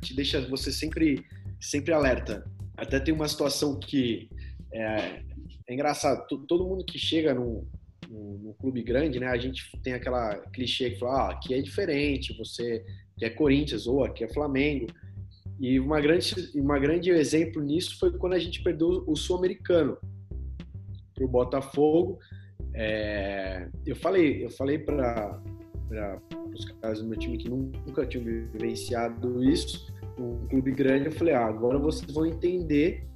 te 0.00 0.14
deixa 0.14 0.40
você 0.48 0.70
sempre, 0.70 1.24
sempre 1.58 1.92
alerta. 1.94 2.44
Até 2.76 3.00
tem 3.00 3.14
uma 3.14 3.26
situação 3.26 3.78
que 3.78 4.28
é, 4.72 5.22
é 5.66 5.74
engraçado. 5.74 6.26
Todo 6.46 6.66
mundo 6.66 6.84
que 6.84 6.98
chega 6.98 7.32
no, 7.32 7.66
no, 8.08 8.54
clube 8.54 8.82
grande, 8.82 9.18
né? 9.18 9.28
A 9.28 9.38
gente 9.38 9.70
tem 9.82 9.94
aquela 9.94 10.36
clichê 10.52 10.90
que 10.90 10.98
fala, 10.98 11.28
ah, 11.28 11.30
aqui 11.32 11.54
é 11.54 11.62
diferente, 11.62 12.36
você 12.36 12.84
que 13.16 13.24
é 13.24 13.30
Corinthians 13.30 13.86
ou 13.86 14.04
aqui 14.04 14.24
é 14.24 14.28
Flamengo. 14.28 14.86
E 15.58 15.80
uma 15.80 16.00
grande, 16.00 16.34
uma 16.54 16.78
grande 16.78 17.10
exemplo 17.10 17.62
nisso 17.62 17.98
foi 17.98 18.12
quando 18.18 18.34
a 18.34 18.38
gente 18.38 18.62
perdeu 18.62 19.04
o 19.06 19.16
Sul-Americano 19.16 19.96
o 21.24 21.28
Botafogo. 21.28 22.18
É, 22.74 23.68
eu 23.86 23.96
falei, 23.96 24.44
eu 24.44 24.50
falei 24.50 24.78
para 24.78 25.40
os 26.54 26.64
caras 26.80 27.00
do 27.00 27.08
meu 27.08 27.18
time 27.18 27.36
que 27.36 27.48
nunca 27.48 28.06
tinham 28.06 28.24
vivenciado 28.24 29.44
isso, 29.44 29.92
um 30.18 30.46
clube 30.48 30.72
grande, 30.72 31.06
eu 31.06 31.12
falei, 31.12 31.34
ah, 31.34 31.46
agora 31.46 31.78
vocês 31.78 32.10
vão 32.12 32.26
entender 32.26 33.06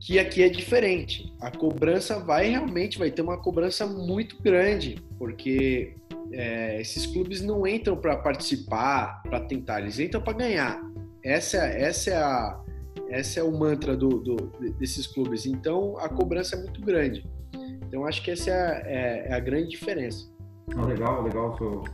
que 0.00 0.18
aqui 0.18 0.42
é 0.42 0.48
diferente. 0.48 1.32
A 1.40 1.50
cobrança 1.50 2.18
vai 2.18 2.48
realmente, 2.48 2.98
vai 2.98 3.10
ter 3.10 3.22
uma 3.22 3.36
cobrança 3.36 3.86
muito 3.86 4.40
grande, 4.42 4.96
porque 5.18 5.94
é, 6.32 6.80
esses 6.80 7.06
clubes 7.06 7.42
não 7.42 7.66
entram 7.66 7.96
para 7.96 8.16
participar, 8.16 9.22
para 9.22 9.40
tentar, 9.40 9.80
eles 9.80 9.98
entram 9.98 10.22
para 10.22 10.32
ganhar. 10.32 10.80
Essa, 11.22 11.58
essa 11.58 12.10
é 12.10 12.16
a, 12.16 12.60
essa 13.10 13.40
é 13.40 13.42
o 13.42 13.52
mantra 13.52 13.96
do, 13.96 14.08
do, 14.08 14.36
desses 14.78 15.06
clubes. 15.06 15.44
Então 15.44 15.98
a 15.98 16.08
cobrança 16.08 16.56
é 16.56 16.60
muito 16.60 16.80
grande. 16.80 17.26
Então 17.86 18.06
acho 18.06 18.22
que 18.22 18.30
essa 18.30 18.50
é, 18.50 18.82
é, 18.86 19.28
é 19.28 19.34
a 19.34 19.40
grande 19.40 19.70
diferença. 19.70 20.26
legal, 20.86 21.22
legal 21.22 21.50
o 21.52 21.58
seu, 21.58 21.84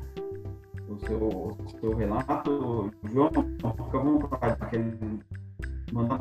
o 0.89 0.99
seu, 1.07 1.19
o 1.19 1.81
seu 1.81 1.97
relato. 1.97 2.91
João, 3.11 3.31
fica 3.31 3.99
à 3.99 4.03
vontade, 4.03 4.99
mandar 5.93 6.19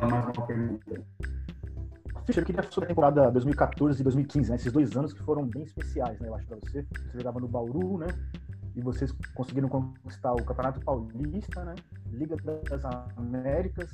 mais 0.00 0.36
uma 0.36 0.46
pergunta. 0.46 1.04
Fischer, 2.24 2.42
eu 2.42 2.46
queria 2.46 2.62
sobre 2.70 2.86
a 2.86 2.88
temporada 2.88 3.30
2014 3.30 4.00
e 4.00 4.04
2015, 4.04 4.50
né? 4.50 4.56
Esses 4.56 4.72
dois 4.72 4.94
anos 4.96 5.14
que 5.14 5.22
foram 5.22 5.46
bem 5.46 5.62
especiais, 5.62 6.18
né? 6.20 6.28
Eu 6.28 6.34
acho 6.34 6.46
para 6.46 6.58
você. 6.58 6.82
Você 6.82 7.18
jogava 7.18 7.40
no 7.40 7.48
Bauru, 7.48 7.98
né? 7.98 8.06
E 8.78 8.80
vocês 8.80 9.12
conseguiram 9.34 9.68
conquistar 9.68 10.32
o 10.32 10.44
Campeonato 10.44 10.80
Paulista, 10.80 11.64
né? 11.64 11.74
Liga 12.12 12.36
das 12.36 12.84
Américas, 13.16 13.90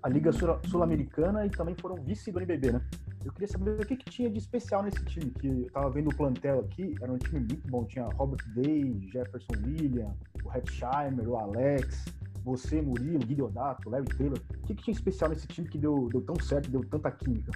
a 0.00 0.08
Liga 0.08 0.30
Sul-Americana 0.32 1.44
e 1.44 1.50
também 1.50 1.74
foram 1.74 1.96
vice 1.96 2.30
do 2.30 2.38
NBB, 2.38 2.70
né? 2.70 2.80
Eu 3.24 3.32
queria 3.32 3.48
saber 3.48 3.80
o 3.80 3.84
que, 3.84 3.96
que 3.96 4.08
tinha 4.08 4.30
de 4.30 4.38
especial 4.38 4.84
nesse 4.84 5.04
time, 5.06 5.32
que 5.32 5.48
eu 5.48 5.70
tava 5.72 5.90
vendo 5.90 6.08
o 6.08 6.16
plantel 6.16 6.60
aqui, 6.60 6.94
era 7.02 7.12
um 7.12 7.18
time 7.18 7.40
muito 7.40 7.68
bom, 7.68 7.84
tinha 7.84 8.04
Robert 8.14 8.46
Day, 8.54 8.96
Jefferson 9.12 9.54
William, 9.66 10.14
o 10.44 10.56
Hetzheimer, 10.56 11.28
o 11.28 11.36
Alex, 11.36 12.04
você, 12.44 12.80
Murilo, 12.80 13.26
Guideodato, 13.26 13.90
Larry 13.90 14.06
Taylor, 14.16 14.38
o 14.38 14.66
que, 14.66 14.74
que 14.74 14.84
tinha 14.84 14.94
especial 14.94 15.30
nesse 15.30 15.48
time 15.48 15.68
que 15.68 15.78
deu, 15.78 16.08
deu 16.10 16.20
tão 16.20 16.36
certo, 16.40 16.70
deu 16.70 16.84
tanta 16.84 17.10
química? 17.10 17.50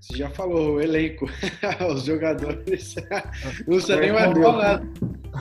Você 0.00 0.16
já 0.16 0.30
falou, 0.30 0.76
o 0.76 0.80
elenco, 0.80 1.26
os 1.92 2.04
jogadores. 2.04 2.94
não 3.66 3.76
precisa 3.76 3.96
nem 3.96 4.12
mais 4.12 4.32
falar. 4.32 4.82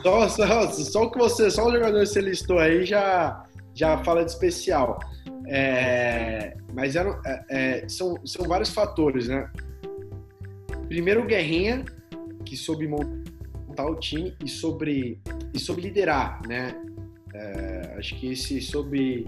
Só, 0.02 0.30
só, 0.30 0.72
só 0.72 1.04
o 1.04 1.12
que 1.12 1.18
você, 1.18 1.52
só 1.52 1.68
o 1.68 1.72
jogador 1.72 2.00
que 2.00 2.06
você 2.08 2.22
listou 2.22 2.60
aí 2.60 2.86
já, 2.86 3.46
já 3.74 4.04
fala 4.04 4.26
de 4.26 4.32
especial. 4.32 5.00
É, 5.48 6.56
mas 6.74 6.96
eram, 6.96 7.20
é, 7.26 7.46
é, 7.50 7.90
são, 7.90 8.16
são 8.26 8.46
vários 8.46 8.70
fatores, 8.70 9.28
né? 9.28 9.50
Primeiro, 10.88 11.22
o 11.22 11.26
Guerrinha, 11.26 11.86
que 12.44 12.58
soube 12.58 12.88
montar 12.88 13.86
o 13.86 13.96
time 13.96 14.36
e 14.44 14.50
sobre, 14.50 15.20
e 15.54 15.60
sobre 15.60 15.84
liderar, 15.84 16.42
né? 16.48 16.76
É, 17.34 17.96
acho 17.98 18.16
que 18.16 18.32
esse 18.32 18.60
soube 18.62 19.28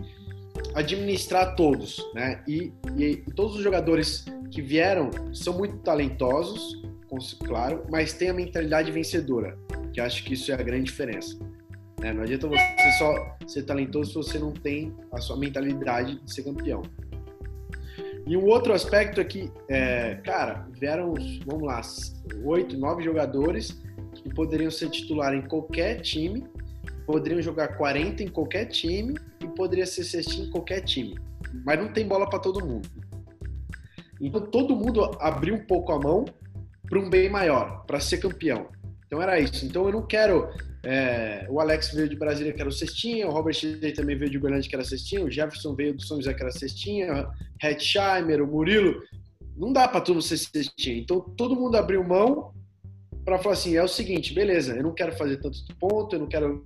administrar 0.74 1.56
todos, 1.56 2.04
né? 2.14 2.44
E, 2.48 2.74
e, 2.98 3.04
e, 3.04 3.34
todos 3.34 3.56
os 3.56 3.64
jogadores 3.64 4.26
que 4.52 4.62
vieram 4.62 5.10
são 5.34 5.58
muito 5.58 5.78
talentosos, 5.78 6.82
claro, 7.46 7.84
mas 7.90 8.14
têm 8.14 8.30
a 8.30 8.34
mentalidade 8.34 8.92
vencedora, 8.92 9.58
que 9.94 10.00
acho 10.00 10.24
que 10.24 10.34
isso 10.34 10.52
é 10.52 10.56
a 10.56 10.58
grande 10.58 10.86
diferença. 10.86 11.38
Né? 12.00 12.14
Não 12.14 12.24
adianta 12.24 12.48
você 12.48 12.92
só 12.98 13.38
ser 13.48 13.64
talentoso 13.64 14.10
se 14.10 14.16
você 14.16 14.40
não 14.40 14.52
tem 14.52 14.96
a 15.12 15.20
sua 15.20 15.38
mentalidade 15.38 16.20
de 16.20 16.34
ser 16.34 16.44
campeão. 16.44 16.82
E 18.28 18.38
um 18.38 18.46
outro 18.46 18.74
aspecto 18.74 19.20
é 19.20 19.24
que, 19.24 19.52
é, 19.68 20.16
cara, 20.24 20.68
vieram, 20.72 21.16
vamos 21.46 21.64
lá, 21.64 21.82
oito, 22.44 22.78
nove 22.78 23.04
jogadores 23.04 23.82
que 24.14 24.30
poderiam 24.34 24.70
ser 24.70 24.90
titular 24.90 25.34
em 25.34 25.42
qualquer 25.42 26.02
time 26.02 26.44
poderiam 27.10 27.42
jogar 27.42 27.70
40 27.70 28.22
em 28.22 28.28
qualquer 28.28 28.66
time 28.66 29.16
e 29.40 29.48
poderia 29.48 29.88
ser 29.88 30.04
cestinha 30.04 30.46
em 30.46 30.52
qualquer 30.52 30.82
time. 30.82 31.18
Mas 31.66 31.80
não 31.80 31.92
tem 31.92 32.08
bola 32.08 32.30
para 32.30 32.38
todo 32.38 32.64
mundo. 32.64 32.88
Então 34.20 34.42
todo 34.42 34.76
mundo 34.76 35.04
abriu 35.20 35.56
um 35.56 35.66
pouco 35.66 35.92
a 35.92 36.00
mão 36.00 36.26
para 36.88 37.00
um 37.00 37.10
bem 37.10 37.30
maior, 37.30 37.86
para 37.86 38.00
ser 38.00 38.18
campeão. 38.18 38.68
Então 39.06 39.22
era 39.22 39.40
isso. 39.40 39.66
Então 39.66 39.86
eu 39.86 39.92
não 39.92 40.06
quero. 40.06 40.50
É, 40.84 41.46
o 41.50 41.60
Alex 41.60 41.94
veio 41.94 42.08
de 42.08 42.16
Brasília, 42.16 42.54
que 42.54 42.62
era 42.62 42.70
o 42.70 42.74
cestinha, 42.74 43.28
o 43.28 43.32
Robert 43.32 43.54
Schilder 43.54 43.94
também 43.94 44.18
veio 44.18 44.32
de 44.32 44.38
Uberlândia, 44.38 44.70
que 44.70 44.76
era 44.76 44.84
cestinha, 44.84 45.26
o 45.26 45.30
Jefferson 45.30 45.76
veio 45.76 45.94
do 45.94 46.02
São 46.02 46.18
José, 46.18 46.34
que 46.34 46.42
era 46.42 46.52
cestinha, 46.52 47.28
o 47.28 47.66
Hetzheimer, 47.66 48.42
o 48.42 48.48
Murilo. 48.48 49.02
Não 49.58 49.74
dá 49.74 49.88
para 49.88 50.00
todo 50.00 50.22
ser 50.22 50.38
cestinha. 50.38 50.98
Então 50.98 51.20
todo 51.20 51.56
mundo 51.56 51.76
abriu 51.76 52.04
mão 52.04 52.54
para 53.26 53.38
falar 53.40 53.54
assim: 53.54 53.76
é 53.76 53.84
o 53.84 53.88
seguinte, 53.88 54.34
beleza, 54.34 54.76
eu 54.76 54.84
não 54.84 54.94
quero 54.94 55.16
fazer 55.18 55.38
tanto 55.38 55.60
ponto, 55.80 56.16
eu 56.16 56.20
não 56.20 56.28
quero 56.28 56.66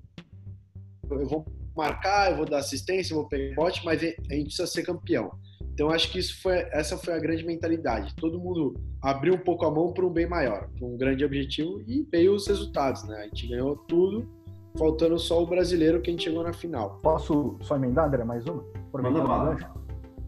eu 1.09 1.27
vou 1.27 1.45
marcar, 1.75 2.31
eu 2.31 2.37
vou 2.37 2.45
dar 2.45 2.59
assistência, 2.59 3.13
eu 3.13 3.17
vou 3.17 3.27
pegar 3.27 3.55
bote, 3.55 3.83
mas 3.83 4.01
a 4.01 4.05
gente 4.05 4.45
precisa 4.45 4.67
ser 4.67 4.83
campeão. 4.83 5.31
Então 5.73 5.89
acho 5.89 6.11
que 6.11 6.19
isso 6.19 6.41
foi, 6.41 6.57
essa 6.71 6.97
foi 6.97 7.13
a 7.13 7.19
grande 7.19 7.43
mentalidade. 7.43 8.15
Todo 8.15 8.39
mundo 8.39 8.75
abriu 9.01 9.33
um 9.33 9.39
pouco 9.39 9.65
a 9.65 9.71
mão 9.71 9.91
para 9.91 10.05
um 10.05 10.09
bem 10.09 10.27
maior, 10.27 10.69
para 10.77 10.87
um 10.87 10.95
grande 10.95 11.25
objetivo 11.25 11.81
e 11.87 12.07
veio 12.11 12.33
os 12.33 12.47
resultados, 12.47 13.03
né? 13.05 13.17
A 13.17 13.23
gente 13.23 13.47
ganhou 13.47 13.75
tudo, 13.87 14.29
faltando 14.77 15.17
só 15.17 15.41
o 15.41 15.47
brasileiro 15.47 15.99
que 16.01 16.11
a 16.11 16.13
gente 16.13 16.25
chegou 16.25 16.43
na 16.43 16.53
final. 16.53 16.99
Posso 17.01 17.57
só 17.61 17.75
emendar, 17.75 18.07
André, 18.07 18.23
mais 18.23 18.45
uma? 18.45 18.63
Por 18.91 19.01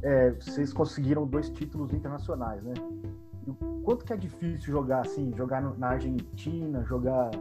é, 0.06 0.32
vocês 0.32 0.74
conseguiram 0.74 1.26
dois 1.28 1.50
títulos 1.50 1.94
internacionais, 1.94 2.62
né? 2.64 2.74
E 3.46 3.50
o 3.50 3.56
quanto 3.84 4.04
que 4.04 4.14
é 4.14 4.18
difícil 4.18 4.72
jogar 4.72 5.02
assim, 5.02 5.32
jogar 5.36 5.62
na 5.78 5.90
Argentina, 5.90 6.84
jogar 6.86 7.32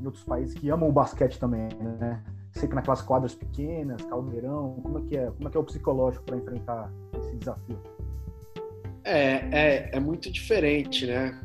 em 0.00 0.04
outros 0.04 0.24
países 0.24 0.54
que 0.54 0.70
amam 0.70 0.88
o 0.88 0.92
basquete 0.92 1.38
também, 1.38 1.68
né? 2.00 2.22
Sempre 2.54 2.76
naquelas 2.76 3.02
quadras 3.02 3.34
pequenas, 3.34 4.02
caldeirão? 4.02 4.78
Como 4.82 4.98
é 4.98 5.02
que 5.02 5.16
é? 5.16 5.26
Como 5.26 5.48
é 5.48 5.50
que 5.50 5.56
é 5.56 5.60
o 5.60 5.64
psicológico 5.64 6.24
para 6.24 6.36
enfrentar 6.36 6.92
esse 7.18 7.36
desafio? 7.36 7.78
É, 9.02 9.48
é, 9.52 9.90
é 9.92 10.00
muito 10.00 10.30
diferente, 10.30 11.06
né? 11.06 11.40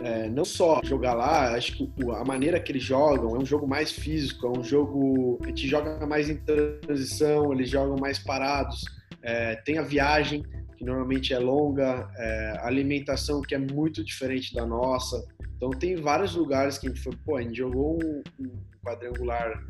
É, 0.00 0.28
não 0.28 0.44
só 0.44 0.80
jogar 0.84 1.14
lá, 1.14 1.54
acho 1.54 1.76
que 1.76 1.90
a 2.14 2.24
maneira 2.24 2.60
que 2.60 2.70
eles 2.70 2.84
jogam 2.84 3.34
é 3.34 3.38
um 3.38 3.44
jogo 3.44 3.66
mais 3.66 3.90
físico, 3.90 4.46
é 4.46 4.58
um 4.58 4.62
jogo. 4.62 5.38
A 5.42 5.48
gente 5.48 5.66
joga 5.66 6.06
mais 6.06 6.28
em 6.28 6.36
transição, 6.36 7.52
eles 7.52 7.70
jogam 7.70 7.96
mais 7.96 8.18
parados, 8.18 8.84
é, 9.22 9.56
tem 9.56 9.78
a 9.78 9.82
viagem, 9.82 10.44
que 10.76 10.84
normalmente 10.84 11.34
é 11.34 11.38
longa, 11.38 12.08
é, 12.16 12.58
alimentação 12.62 13.42
que 13.42 13.54
é 13.54 13.58
muito 13.58 14.04
diferente 14.04 14.54
da 14.54 14.64
nossa. 14.64 15.26
Então 15.56 15.70
tem 15.70 15.96
vários 15.96 16.36
lugares 16.36 16.78
que 16.78 16.86
a 16.86 16.90
gente 16.90 17.02
foi, 17.02 17.16
pô, 17.24 17.36
a 17.36 17.42
gente 17.42 17.56
jogou 17.56 17.98
um 18.38 18.52
quadrangular 18.88 19.62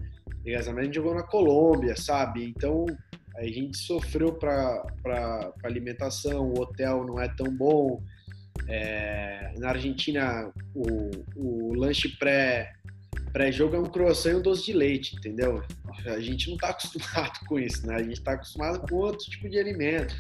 de 0.43 0.55
a 0.55 0.63
gente 0.63 0.95
jogou 0.95 1.15
na 1.15 1.23
Colômbia, 1.23 1.97
sabe? 1.97 2.45
Então 2.45 2.87
a 3.37 3.45
gente 3.45 3.77
sofreu 3.77 4.33
para 4.33 5.53
alimentação, 5.63 6.51
o 6.51 6.61
hotel 6.61 7.05
não 7.05 7.21
é 7.21 7.29
tão 7.29 7.55
bom. 7.55 8.03
É, 8.67 9.55
na 9.59 9.71
Argentina, 9.71 10.51
o, 10.75 11.11
o 11.37 11.75
lanche 11.75 12.09
pré 12.19 12.73
pré-jogo 13.33 13.77
é 13.77 13.79
um 13.79 13.87
croissant 13.87 14.33
e 14.33 14.35
um 14.37 14.43
doce 14.43 14.65
de 14.65 14.73
leite, 14.73 15.15
entendeu? 15.17 15.63
A 16.07 16.19
gente 16.19 16.49
não 16.49 16.55
está 16.55 16.71
acostumado 16.71 17.39
com 17.47 17.59
isso, 17.59 17.87
né? 17.87 17.97
A 17.97 18.03
gente 18.03 18.15
está 18.15 18.33
acostumado 18.33 18.81
com 18.89 18.97
outro 18.97 19.27
tipo 19.31 19.49
de 19.49 19.59
alimento. 19.59 20.15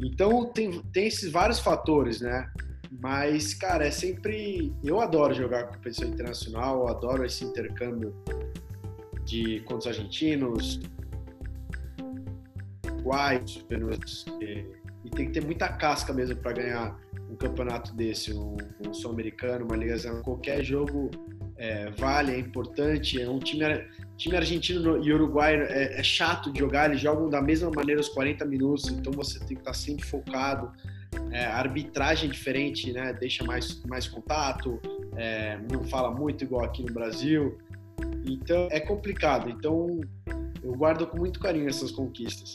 Então 0.00 0.44
tem, 0.52 0.82
tem 0.92 1.06
esses 1.06 1.30
vários 1.30 1.60
fatores, 1.60 2.20
né? 2.20 2.50
Mas, 3.00 3.54
cara, 3.54 3.86
é 3.86 3.90
sempre. 3.90 4.72
Eu 4.84 5.00
adoro 5.00 5.34
jogar 5.34 5.68
competição 5.68 6.08
internacional, 6.08 6.80
eu 6.80 6.88
adoro 6.88 7.24
esse 7.24 7.44
intercâmbio 7.44 8.14
de 9.24 9.60
contra 9.60 9.90
os 9.90 9.98
argentinos, 9.98 10.80
uruguaios, 12.84 13.62
peruanos, 13.68 14.26
e 14.40 15.10
tem 15.10 15.26
que 15.26 15.32
ter 15.32 15.44
muita 15.44 15.68
casca 15.68 16.12
mesmo 16.12 16.36
para 16.36 16.52
ganhar 16.52 17.00
um 17.30 17.36
campeonato 17.36 17.94
desse, 17.94 18.32
um, 18.32 18.56
um 18.86 18.92
sul-americano, 18.92 19.64
uma 19.64 19.76
liga 19.76 19.96
qualquer 20.22 20.62
jogo 20.62 21.10
é, 21.62 21.90
vale, 21.90 22.32
é 22.32 22.38
importante. 22.38 23.22
É 23.22 23.28
um 23.28 23.38
time, 23.38 23.64
time 24.16 24.36
argentino 24.36 25.02
e 25.02 25.12
uruguai 25.12 25.54
é, 25.54 26.00
é, 26.00 26.02
chato 26.02 26.52
de 26.52 26.58
jogar, 26.58 26.90
eles 26.90 27.00
jogam 27.00 27.28
da 27.28 27.40
mesma 27.40 27.70
maneira 27.70 28.00
os 28.00 28.08
40 28.08 28.44
minutos, 28.44 28.88
então 28.88 29.12
você 29.12 29.38
tem 29.38 29.48
que 29.48 29.60
estar 29.60 29.74
sempre 29.74 30.04
focado. 30.04 30.72
É, 31.30 31.44
arbitragem 31.44 32.28
é 32.28 32.32
diferente, 32.32 32.92
né? 32.92 33.12
Deixa 33.12 33.44
mais, 33.44 33.82
mais 33.84 34.06
contato, 34.06 34.80
é, 35.16 35.58
não 35.70 35.84
fala 35.84 36.10
muito 36.10 36.44
igual 36.44 36.64
aqui 36.64 36.82
no 36.82 36.92
Brasil. 36.92 37.58
Então 38.24 38.68
é 38.70 38.80
complicado. 38.80 39.48
Então 39.48 40.00
eu 40.62 40.72
guardo 40.74 41.06
com 41.06 41.18
muito 41.18 41.40
carinho 41.40 41.68
essas 41.68 41.90
conquistas. 41.90 42.54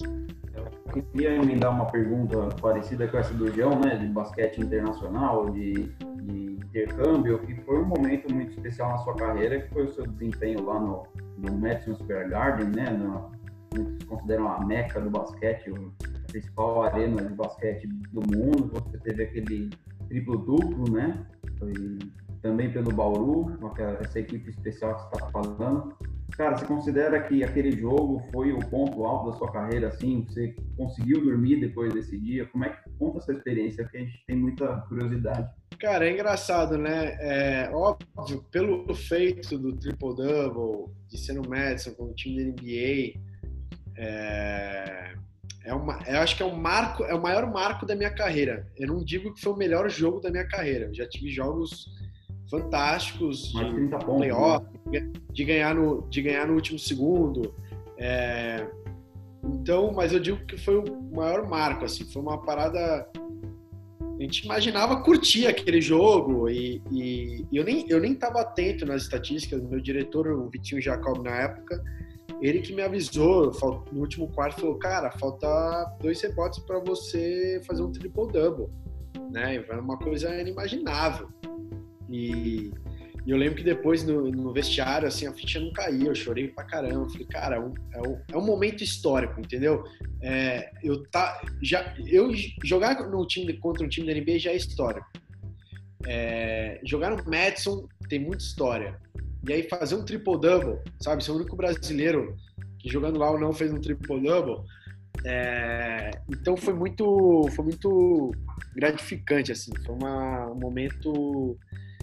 Eu 0.95 1.03
queria 1.11 1.35
emendar 1.35 1.71
uma 1.71 1.85
pergunta 1.85 2.49
parecida 2.61 3.07
com 3.07 3.17
essa 3.17 3.33
do 3.33 3.51
João, 3.53 3.79
né? 3.79 3.95
De 3.95 4.07
basquete 4.07 4.59
internacional, 4.59 5.49
de, 5.49 5.91
de 6.23 6.57
intercâmbio, 6.77 7.39
que 7.39 7.55
foi 7.61 7.79
um 7.79 7.85
momento 7.85 8.33
muito 8.33 8.51
especial 8.51 8.89
na 8.89 8.97
sua 8.99 9.15
carreira, 9.15 9.61
que 9.61 9.73
foi 9.73 9.85
o 9.85 9.93
seu 9.93 10.05
desempenho 10.07 10.63
lá 10.65 10.79
no, 10.79 11.07
no 11.37 11.57
Madison 11.57 11.95
Square 11.95 12.29
Garden, 12.29 12.67
né? 12.69 12.89
No, 12.91 13.31
muitos 13.75 14.07
consideram 14.07 14.47
a 14.47 14.65
meca 14.65 14.99
do 14.99 15.09
basquete, 15.09 15.71
principal 16.27 16.83
arena 16.83 17.23
de 17.23 17.33
basquete 17.33 17.87
do 17.87 18.21
mundo. 18.21 18.71
Você 18.73 18.97
teve 18.99 19.23
aquele 19.23 19.69
triplo-duplo, 20.07 20.91
né? 20.91 21.25
Foi 21.57 21.73
também 22.41 22.71
pelo 22.71 22.91
Bauru, 22.93 23.57
essa 23.99 24.19
equipe 24.19 24.49
especial 24.49 24.95
que 24.95 25.01
você 25.01 25.15
está 25.15 25.31
falando. 25.31 25.97
Cara, 26.35 26.57
você 26.57 26.65
considera 26.65 27.21
que 27.23 27.43
aquele 27.43 27.71
jogo 27.71 28.21
foi 28.31 28.51
o 28.51 28.59
ponto 28.59 29.03
alto 29.05 29.31
da 29.31 29.37
sua 29.37 29.51
carreira, 29.51 29.87
assim? 29.87 30.25
Você 30.27 30.55
conseguiu 30.75 31.23
dormir 31.23 31.59
depois 31.59 31.93
desse 31.93 32.17
dia? 32.19 32.45
Como 32.45 32.65
é 32.65 32.69
que 32.69 32.89
conta 32.99 33.19
essa 33.19 33.31
experiência? 33.31 33.83
Porque 33.83 33.97
a 33.97 34.01
gente 34.01 34.23
tem 34.27 34.35
muita 34.35 34.81
curiosidade. 34.81 35.49
Cara, 35.79 36.07
é 36.07 36.11
engraçado, 36.11 36.77
né? 36.77 37.17
É 37.19 37.69
óbvio, 37.73 38.43
pelo 38.51 38.93
feito 38.93 39.57
do 39.57 39.75
triple-double, 39.77 40.93
de 41.07 41.17
ser 41.17 41.33
no 41.33 41.47
Madison 41.47 41.93
com 41.93 42.05
o 42.05 42.13
time 42.13 42.43
da 42.43 42.61
NBA, 42.61 43.19
é, 43.97 45.15
é 45.67 45.73
uma, 45.73 45.99
eu 46.07 46.19
acho 46.19 46.37
que 46.37 46.41
é 46.41 46.45
um 46.45 46.55
marco, 46.55 47.03
é 47.03 47.13
o 47.13 47.21
maior 47.21 47.45
marco 47.51 47.85
da 47.85 47.93
minha 47.93 48.09
carreira. 48.09 48.65
Eu 48.77 48.87
não 48.87 49.03
digo 49.03 49.33
que 49.33 49.41
foi 49.41 49.51
o 49.51 49.57
melhor 49.57 49.89
jogo 49.89 50.21
da 50.21 50.31
minha 50.31 50.47
carreira. 50.47 50.85
Eu 50.85 50.93
já 50.93 51.05
tive 51.07 51.29
jogos 51.29 51.85
fantásticos 52.49 53.51
de 53.51 54.05
playoff, 54.05 54.65
né? 54.85 55.11
de 55.29 55.43
ganhar 55.43 55.75
no 55.75 56.07
de 56.09 56.21
ganhar 56.21 56.47
no 56.47 56.53
último 56.53 56.79
segundo. 56.79 57.53
É, 57.97 58.65
então, 59.43 59.91
mas 59.91 60.13
eu 60.13 60.21
digo 60.21 60.37
que 60.45 60.57
foi 60.57 60.77
o 60.77 60.85
maior 61.13 61.45
marco, 61.49 61.83
assim, 61.83 62.05
foi 62.05 62.21
uma 62.21 62.41
parada. 62.41 63.05
A 63.99 64.21
gente 64.21 64.45
imaginava 64.45 65.03
curtir 65.03 65.47
aquele 65.47 65.81
jogo 65.81 66.49
e, 66.49 66.81
e, 66.89 67.45
e 67.51 67.57
eu 67.57 67.65
nem 67.65 67.85
eu 67.89 67.99
nem 67.99 68.13
estava 68.13 68.39
atento 68.39 68.85
nas 68.85 69.01
estatísticas. 69.01 69.61
Meu 69.61 69.81
diretor, 69.81 70.27
o 70.27 70.49
Vitinho 70.49 70.81
Jacob 70.81 71.21
na 71.21 71.35
época, 71.41 71.83
ele 72.41 72.59
que 72.59 72.73
me 72.73 72.81
avisou 72.81 73.51
no 73.91 73.99
último 73.99 74.27
quarto 74.29 74.61
falou, 74.61 74.75
cara, 74.75 75.11
falta 75.11 75.97
dois 75.99 76.21
rebotes 76.21 76.59
para 76.59 76.79
você 76.79 77.61
fazer 77.65 77.81
um 77.81 77.91
triple 77.91 78.27
double, 78.31 78.67
né? 79.31 79.55
É 79.55 79.75
uma 79.75 79.97
coisa 79.97 80.39
inimaginável. 80.39 81.29
E, 82.09 82.71
e, 83.25 83.31
eu 83.31 83.37
lembro 83.37 83.55
que 83.55 83.63
depois 83.63 84.03
no, 84.03 84.29
no, 84.29 84.53
vestiário, 84.53 85.07
assim, 85.07 85.25
a 85.25 85.33
ficha 85.33 85.59
não 85.59 85.73
caía, 85.73 86.07
eu 86.07 86.15
chorei 86.15 86.47
pra 86.47 86.63
caramba. 86.63 87.09
falei, 87.09 87.27
cara, 87.27 87.55
é 87.55 87.59
um, 87.59 87.73
é 87.91 88.01
um, 88.01 88.21
é 88.33 88.37
um 88.37 88.45
momento 88.45 88.83
histórico, 88.83 89.39
entendeu? 89.39 89.83
É, 90.21 90.71
eu, 90.83 91.03
tá, 91.09 91.41
já, 91.61 91.95
eu 92.05 92.31
jogar 92.63 93.01
no 93.09 93.25
time, 93.25 93.53
contra 93.57 93.83
um 93.83 93.89
time 93.89 94.07
da 94.07 94.19
NBA 94.19 94.39
já 94.39 94.51
é 94.51 94.55
histórico. 94.55 95.07
É, 96.05 96.79
jogar 96.85 97.09
no 97.09 97.29
Madison 97.29 97.87
tem 98.07 98.19
muita 98.19 98.43
história. 98.43 98.97
E 99.47 99.53
aí 99.53 99.63
fazer 99.63 99.95
um 99.95 100.05
triple-double, 100.05 100.79
sabe? 100.99 101.23
Ser 101.23 101.31
o 101.31 101.35
único 101.35 101.55
brasileiro 101.55 102.35
que 102.79 102.89
jogando 102.89 103.19
lá 103.19 103.31
ou 103.31 103.39
não 103.39 103.53
fez 103.53 103.71
um 103.71 103.79
triple-double. 103.79 104.63
É, 105.25 106.11
então 106.29 106.55
foi 106.55 106.73
muito, 106.73 107.47
foi 107.55 107.65
muito 107.65 108.31
gratificante, 108.75 109.51
assim. 109.51 109.71
Foi 109.85 109.95
uma, 109.95 110.51
um 110.51 110.59
momento 110.59 111.57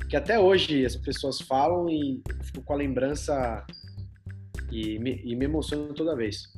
que 0.09 0.17
até 0.17 0.39
hoje 0.39 0.85
as 0.85 0.97
pessoas 0.97 1.41
falam 1.41 1.89
e 1.89 2.23
fico 2.43 2.63
com 2.63 2.73
a 2.73 2.77
lembrança 2.77 3.65
e 4.71 4.99
me, 4.99 5.21
e 5.25 5.37
me 5.37 5.45
emociono 5.45 5.95
toda 5.95 6.17
vez. 6.17 6.53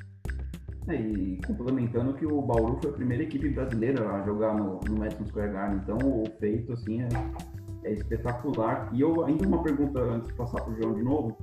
É, 0.89 0.95
e 0.95 1.41
complementando 1.47 2.15
que 2.15 2.25
o 2.25 2.41
Bauru 2.41 2.79
foi 2.81 2.91
a 2.91 2.95
primeira 2.95 3.25
equipe 3.25 3.49
brasileira 3.51 4.09
a 4.09 4.25
jogar 4.25 4.55
no, 4.55 4.81
no 4.81 4.99
Madison 4.99 5.27
Square 5.27 5.53
Garden, 5.53 5.81
então 5.83 5.99
o 5.99 6.25
feito 6.39 6.73
assim 6.73 7.03
é, 7.03 7.09
é 7.87 7.92
espetacular. 7.92 8.90
E 8.92 9.01
eu 9.01 9.25
ainda 9.25 9.46
uma 9.46 9.62
pergunta 9.62 10.01
antes 10.01 10.29
de 10.29 10.35
passar 10.35 10.61
para 10.61 10.72
o 10.72 10.77
João 10.77 10.94
de 10.94 11.03
novo 11.03 11.37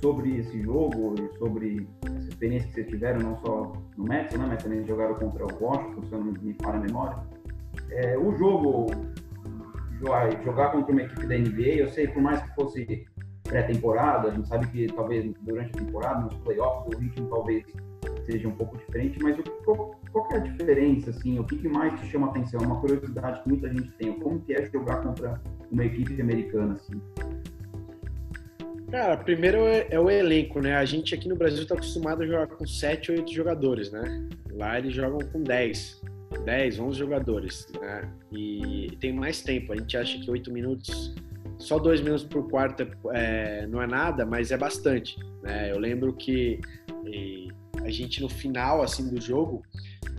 sobre 0.00 0.38
esse 0.38 0.60
jogo 0.62 1.14
e 1.18 1.38
sobre 1.38 1.86
essa 2.06 2.28
experiência 2.28 2.68
que 2.68 2.74
vocês 2.74 2.88
tiveram, 2.88 3.20
não 3.20 3.36
só 3.36 3.72
no 3.96 4.04
Madison, 4.04 4.38
né, 4.38 4.46
mas 4.48 4.62
também 4.62 4.84
jogaram 4.84 5.14
contra 5.14 5.44
o 5.44 5.64
Washington, 5.64 6.02
se 6.02 6.12
eu 6.12 6.18
não 6.18 6.32
me 6.32 6.56
falha 6.60 6.78
a 6.78 6.80
memória. 6.80 7.18
É, 7.90 8.18
o 8.18 8.36
jogo 8.36 8.86
jogar 10.44 10.72
contra 10.72 10.92
uma 10.92 11.02
equipe 11.02 11.26
da 11.26 11.36
NBA, 11.38 11.76
eu 11.76 11.88
sei, 11.88 12.08
por 12.08 12.20
mais 12.20 12.42
que 12.42 12.54
fosse 12.56 13.06
pré-temporada, 13.44 14.28
a 14.28 14.30
gente 14.32 14.48
sabe 14.48 14.66
que 14.68 14.86
talvez 14.92 15.32
durante 15.42 15.70
a 15.70 15.84
temporada, 15.84 16.24
nos 16.24 16.34
playoffs, 16.38 16.92
o 16.92 16.98
ritmo 16.98 17.28
talvez 17.28 17.64
seja 18.26 18.48
um 18.48 18.52
pouco 18.52 18.76
diferente, 18.78 19.18
mas 19.22 19.38
o, 19.38 19.42
qual, 19.64 20.00
qual 20.10 20.28
é 20.32 20.36
a 20.36 20.38
diferença, 20.38 21.10
assim, 21.10 21.38
o 21.38 21.44
que, 21.44 21.56
que 21.56 21.68
mais 21.68 21.92
te 22.00 22.06
chama 22.06 22.28
atenção? 22.28 22.60
Uma 22.60 22.80
curiosidade 22.80 23.42
que 23.42 23.48
muita 23.48 23.68
gente 23.68 23.92
tem, 23.92 24.18
como 24.18 24.40
que 24.40 24.54
é 24.54 24.64
jogar 24.66 25.02
contra 25.02 25.40
uma 25.72 25.84
equipe 25.84 26.20
americana, 26.20 26.74
assim? 26.74 27.00
Cara, 28.90 29.16
primeiro 29.16 29.58
é, 29.58 29.86
é, 29.90 29.98
o 29.98 30.10
elenco, 30.10 30.60
né? 30.60 30.76
A 30.76 30.84
gente 30.84 31.14
aqui 31.14 31.26
no 31.26 31.34
Brasil 31.34 31.62
está 31.62 31.74
acostumado 31.74 32.22
a 32.22 32.26
jogar 32.26 32.46
com 32.46 32.66
7, 32.66 33.10
8 33.12 33.32
jogadores, 33.32 33.90
né? 33.90 34.28
Lá 34.50 34.78
eles 34.78 34.94
jogam 34.94 35.18
com 35.30 35.42
10. 35.42 36.02
10, 36.44 36.78
11 36.78 36.98
jogadores, 36.98 37.68
né? 37.80 38.10
E 38.30 38.96
tem 39.00 39.12
mais 39.12 39.40
tempo. 39.40 39.72
A 39.72 39.76
gente 39.76 39.96
acha 39.96 40.18
que 40.18 40.30
8 40.30 40.52
minutos, 40.52 41.14
só 41.58 41.78
2 41.78 42.02
minutos 42.02 42.24
por 42.24 42.48
quarto 42.50 42.86
é, 43.14 43.66
não 43.66 43.80
é 43.80 43.86
nada, 43.86 44.26
mas 44.26 44.50
é 44.50 44.58
bastante, 44.58 45.16
né? 45.42 45.70
Eu 45.70 45.78
lembro 45.78 46.12
que 46.12 46.60
a 47.82 47.90
gente 47.90 48.20
no 48.20 48.28
final, 48.28 48.82
assim, 48.82 49.08
do 49.08 49.20
jogo, 49.20 49.62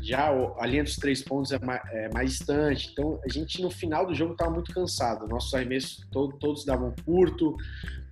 já 0.04 0.30
a 0.58 0.68
linha 0.68 0.84
dos 0.84 0.98
três 0.98 1.22
pontos 1.22 1.52
é 1.52 1.60
mais, 1.60 1.82
é 1.92 2.10
mais 2.14 2.32
distante. 2.32 2.90
Então, 2.92 3.20
a 3.24 3.30
gente 3.32 3.62
no 3.62 3.72
final 3.72 4.06
do 4.06 4.14
jogo 4.14 4.34
estava 4.34 4.52
muito 4.52 4.74
cansado. 4.74 5.28
Nossos 5.28 5.54
arremessos 5.54 6.06
todo, 6.12 6.38
todos 6.38 6.66
davam 6.66 6.94
curto, 7.06 7.56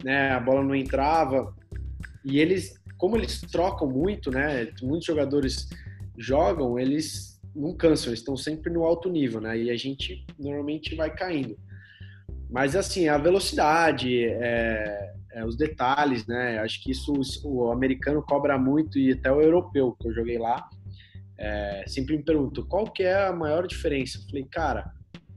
né? 0.03 0.31
A 0.31 0.39
bola 0.39 0.63
não 0.63 0.73
entrava. 0.73 1.53
E 2.23 2.39
eles, 2.39 2.75
como 2.97 3.17
eles 3.17 3.41
trocam 3.41 3.89
muito, 3.89 4.31
né? 4.31 4.71
Muitos 4.81 5.05
jogadores 5.05 5.69
jogam, 6.17 6.79
eles 6.79 7.39
não 7.53 7.75
cansam, 7.75 8.07
eles 8.07 8.19
estão 8.19 8.37
sempre 8.37 8.71
no 8.71 8.85
alto 8.85 9.09
nível, 9.09 9.41
né? 9.41 9.57
E 9.57 9.69
a 9.69 9.75
gente 9.75 10.25
normalmente 10.39 10.95
vai 10.95 11.13
caindo. 11.13 11.57
Mas 12.49 12.75
assim, 12.75 13.09
a 13.09 13.17
velocidade, 13.17 14.23
é, 14.25 15.13
é, 15.33 15.45
os 15.45 15.57
detalhes, 15.57 16.25
né? 16.25 16.59
Acho 16.59 16.81
que 16.81 16.91
isso 16.91 17.13
o 17.43 17.69
americano 17.69 18.21
cobra 18.21 18.57
muito 18.57 18.97
e 18.97 19.11
até 19.11 19.29
o 19.31 19.41
europeu 19.41 19.95
que 19.99 20.07
eu 20.07 20.13
joguei 20.13 20.37
lá 20.37 20.69
é, 21.41 21.83
sempre 21.87 22.15
me 22.15 22.23
perguntam 22.23 22.63
qual 22.65 22.85
que 22.85 23.03
é 23.03 23.25
a 23.27 23.33
maior 23.33 23.65
diferença. 23.65 24.19
Eu 24.19 24.23
falei, 24.29 24.45
cara, 24.45 24.91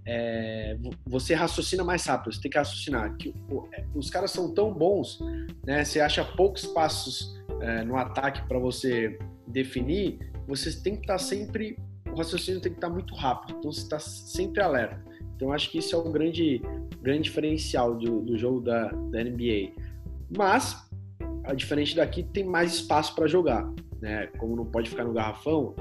é, 0.06 0.76
você 1.06 1.34
raciocina 1.34 1.82
mais 1.82 2.04
rápido, 2.04 2.34
você 2.34 2.42
tem 2.42 2.50
que 2.50 2.58
raciocinar. 2.58 3.16
Que, 3.16 3.34
é, 3.72 3.84
os 3.94 4.10
caras 4.10 4.30
são 4.30 4.52
tão 4.52 4.72
bons, 4.72 5.18
né? 5.64 5.82
Você 5.82 6.00
acha 6.00 6.22
poucos 6.24 6.66
passos 6.66 7.34
é, 7.60 7.82
no 7.84 7.96
ataque 7.96 8.46
para 8.46 8.58
você 8.58 9.18
definir, 9.46 10.18
você 10.46 10.70
tem 10.82 10.94
que 10.94 11.02
estar 11.02 11.18
sempre 11.18 11.78
o 12.14 12.18
raciocínio 12.18 12.60
tem 12.60 12.70
que 12.70 12.78
estar 12.78 12.88
muito 12.88 13.12
rápido, 13.14 13.58
então 13.58 13.72
você 13.72 13.80
está 13.80 13.98
sempre 13.98 14.62
alerta. 14.62 15.02
Então 15.34 15.52
acho 15.52 15.68
que 15.70 15.78
isso 15.78 15.96
é 15.96 15.98
um 15.98 16.12
grande, 16.12 16.62
grande 17.02 17.22
diferencial 17.22 17.96
do, 17.96 18.20
do 18.20 18.38
jogo 18.38 18.60
da, 18.60 18.86
da 18.86 19.24
NBA. 19.24 19.72
Mas, 20.36 20.88
a 21.42 21.52
diferente 21.54 21.96
daqui, 21.96 22.22
tem 22.22 22.44
mais 22.44 22.74
espaço 22.74 23.16
para 23.16 23.26
jogar. 23.26 23.68
Né? 24.00 24.28
Como 24.38 24.54
não 24.54 24.64
pode 24.64 24.90
ficar 24.90 25.04
no 25.04 25.12
garrafão, 25.12 25.74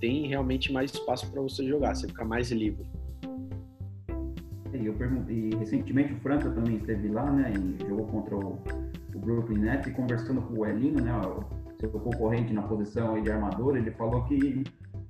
tem 0.00 0.26
realmente 0.26 0.72
mais 0.72 0.92
espaço 0.92 1.30
para 1.30 1.40
você 1.40 1.66
jogar, 1.66 1.94
você 1.94 2.06
fica 2.06 2.24
mais 2.24 2.50
livre. 2.50 2.86
E, 4.72 4.86
eu 4.86 4.94
e 5.28 5.54
recentemente 5.56 6.12
o 6.12 6.20
Franca 6.20 6.50
também 6.50 6.76
esteve 6.76 7.08
lá, 7.08 7.30
né? 7.30 7.52
E 7.52 7.88
jogou 7.88 8.06
contra 8.06 8.36
o, 8.36 8.62
o 9.14 9.18
Brooklyn 9.18 9.60
Nets, 9.60 9.86
e 9.86 9.90
conversando 9.92 10.42
com 10.42 10.60
o 10.60 10.66
Elinho, 10.66 11.02
né, 11.02 11.12
seu 11.80 11.90
concorrente 11.90 12.52
na 12.52 12.62
posição 12.62 13.20
de 13.22 13.30
armador, 13.30 13.76
ele 13.76 13.90
falou 13.92 14.24
que 14.24 14.64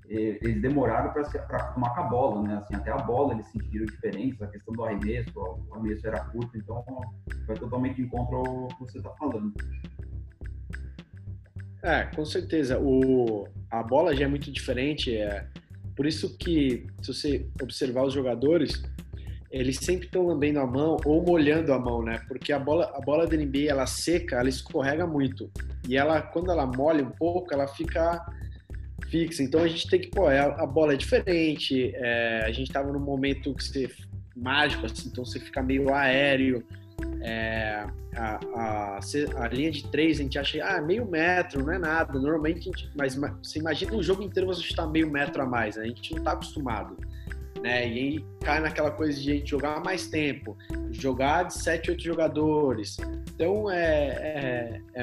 eles 0.09 0.63
demoraram 0.63 1.13
para 1.13 1.23
acostumar 1.23 1.95
com 1.95 2.01
a 2.01 2.05
bola, 2.05 2.43
né? 2.43 2.57
Assim, 2.57 2.75
até 2.75 2.91
a 2.91 2.97
bola 2.97 3.35
eles 3.35 3.47
sentiram 3.47 3.85
diferença, 3.87 4.45
a 4.45 4.49
questão 4.49 4.75
do 4.75 4.85
arremesso, 4.85 5.31
o 5.37 5.75
arremesso 5.75 6.07
era 6.07 6.25
curto, 6.27 6.57
então 6.57 6.83
vai 7.47 7.57
totalmente 7.57 8.01
em 8.01 8.09
contra 8.09 8.37
o 8.39 8.69
que 8.69 8.81
você 8.81 8.99
está 8.99 9.11
falando. 9.11 9.53
É, 11.83 12.05
com 12.05 12.25
certeza. 12.25 12.79
O, 12.81 13.47
a 13.71 13.83
bola 13.83 14.15
já 14.15 14.25
é 14.25 14.29
muito 14.29 14.51
diferente. 14.51 15.17
É, 15.17 15.47
por 15.97 16.07
isso 16.07 16.37
que, 16.39 16.87
se 17.03 17.13
você 17.13 17.47
observar 17.61 18.05
os 18.05 18.15
jogadores, 18.15 18.83
eles 19.51 19.77
sempre 19.79 20.07
estão 20.07 20.27
lambendo 20.27 20.61
a 20.61 20.67
mão 20.67 20.97
ou 21.05 21.25
molhando 21.25 21.73
a 21.73 21.79
mão, 21.79 22.03
né? 22.03 22.21
Porque 22.29 22.53
a 22.53 22.59
bola, 22.59 22.93
a 22.95 23.01
bola 23.01 23.27
da 23.27 23.37
NBA, 23.37 23.71
ela 23.71 23.87
seca, 23.87 24.37
ela 24.37 24.49
escorrega 24.49 25.07
muito. 25.07 25.51
E 25.89 25.97
ela, 25.97 26.21
quando 26.21 26.51
ela 26.51 26.67
molha 26.67 27.03
um 27.03 27.11
pouco, 27.11 27.53
ela 27.53 27.67
fica 27.67 28.25
fixa. 29.09 29.43
Então 29.43 29.63
a 29.63 29.69
gente 29.69 29.89
tem 29.89 30.01
que, 30.01 30.09
pô, 30.09 30.31
é, 30.31 30.39
a, 30.39 30.67
bola 30.67 30.93
é 30.93 30.97
diferente. 30.97 31.93
É, 31.95 32.45
a 32.45 32.53
gente 32.53 32.71
tava 32.71 32.93
num 32.93 33.01
momento 33.01 33.55
que 33.55 33.65
você 33.65 33.91
mágico, 34.37 34.87
assim, 34.87 35.09
então 35.09 35.25
você 35.25 35.41
fica 35.41 35.63
meio 35.63 35.93
aéreo. 35.93 36.65
É, 37.21 37.87
a, 38.17 38.41
a, 38.55 38.99
a, 38.99 39.49
linha 39.49 39.71
de 39.71 39.87
três 39.89 40.19
a 40.19 40.23
gente 40.23 40.39
acha, 40.39 40.65
ah, 40.65 40.81
meio 40.81 41.07
metro, 41.07 41.65
não 41.65 41.73
é 41.73 41.79
nada. 41.79 42.19
Normalmente, 42.19 42.63
gente, 42.63 42.91
mas 42.97 43.15
você 43.15 43.59
imagina 43.59 43.95
um 43.95 44.03
jogo 44.03 44.23
inteiro 44.23 44.47
você 44.47 44.63
chutar 44.63 44.87
meio 44.87 45.11
metro 45.11 45.43
a 45.43 45.47
mais, 45.47 45.77
né? 45.77 45.85
a 45.85 45.87
gente 45.87 46.13
não 46.13 46.19
está 46.19 46.33
acostumado. 46.33 46.97
Né? 47.63 47.89
E 47.89 47.99
aí 47.99 48.25
cai 48.41 48.61
naquela 48.61 48.91
coisa 48.91 49.21
de 49.21 49.31
a 49.31 49.35
gente 49.35 49.51
jogar 49.51 49.83
mais 49.83 50.07
tempo, 50.07 50.57
jogar 50.91 51.45
de 51.45 51.55
7, 51.55 51.91
8 51.91 52.03
jogadores. 52.03 52.97
Então 53.35 53.71
é, 53.71 54.81
é, 54.95 55.03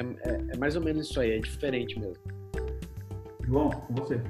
é 0.52 0.56
mais 0.56 0.74
ou 0.74 0.82
menos 0.82 1.08
isso 1.08 1.20
aí, 1.20 1.32
é 1.32 1.38
diferente 1.38 1.98
mesmo. 1.98 2.22
João, 3.46 3.70
com 3.70 3.94
você. 3.94 4.20